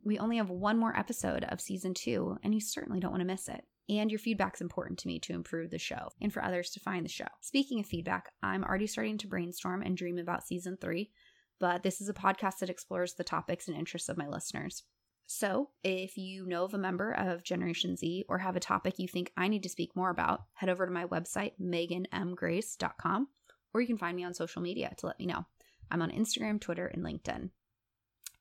We 0.05 0.19
only 0.19 0.37
have 0.37 0.49
one 0.49 0.77
more 0.77 0.97
episode 0.97 1.43
of 1.45 1.61
season 1.61 1.93
two, 1.93 2.37
and 2.43 2.53
you 2.53 2.61
certainly 2.61 2.99
don't 2.99 3.11
want 3.11 3.21
to 3.21 3.27
miss 3.27 3.49
it. 3.49 3.65
And 3.89 4.09
your 4.09 4.19
feedback's 4.19 4.61
important 4.61 4.99
to 4.99 5.07
me 5.07 5.19
to 5.19 5.33
improve 5.33 5.71
the 5.71 5.77
show 5.77 6.09
and 6.21 6.31
for 6.31 6.43
others 6.43 6.69
to 6.71 6.79
find 6.79 7.05
the 7.05 7.09
show. 7.09 7.27
Speaking 7.41 7.81
of 7.81 7.85
feedback, 7.85 8.31
I'm 8.41 8.63
already 8.63 8.87
starting 8.87 9.17
to 9.19 9.27
brainstorm 9.27 9.81
and 9.81 9.97
dream 9.97 10.17
about 10.17 10.47
season 10.47 10.77
three, 10.79 11.11
but 11.59 11.83
this 11.83 12.01
is 12.01 12.09
a 12.09 12.13
podcast 12.13 12.59
that 12.59 12.69
explores 12.69 13.13
the 13.13 13.23
topics 13.23 13.67
and 13.67 13.77
interests 13.77 14.09
of 14.09 14.17
my 14.17 14.27
listeners. 14.27 14.83
So, 15.25 15.69
if 15.83 16.17
you 16.17 16.45
know 16.45 16.65
of 16.65 16.73
a 16.73 16.77
member 16.77 17.11
of 17.11 17.43
Generation 17.43 17.95
Z 17.95 18.25
or 18.27 18.39
have 18.39 18.55
a 18.55 18.59
topic 18.59 18.99
you 18.99 19.07
think 19.07 19.31
I 19.37 19.47
need 19.47 19.63
to 19.63 19.69
speak 19.69 19.95
more 19.95 20.09
about, 20.09 20.43
head 20.53 20.69
over 20.69 20.85
to 20.85 20.91
my 20.91 21.05
website, 21.05 21.53
meganmgrace.com, 21.61 23.27
or 23.73 23.81
you 23.81 23.87
can 23.87 23.97
find 23.97 24.15
me 24.15 24.25
on 24.25 24.33
social 24.33 24.61
media 24.61 24.93
to 24.97 25.07
let 25.07 25.19
me 25.19 25.25
know. 25.25 25.45
I'm 25.89 26.01
on 26.01 26.11
Instagram, 26.11 26.59
Twitter, 26.59 26.87
and 26.87 27.03
LinkedIn. 27.03 27.49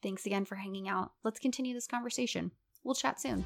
Thanks 0.02 0.26
again 0.26 0.44
for 0.44 0.56
hanging 0.56 0.88
out. 0.88 1.12
Let's 1.22 1.38
continue 1.38 1.74
this 1.74 1.86
conversation. 1.86 2.50
We'll 2.82 2.94
chat 2.94 3.20
soon. 3.20 3.44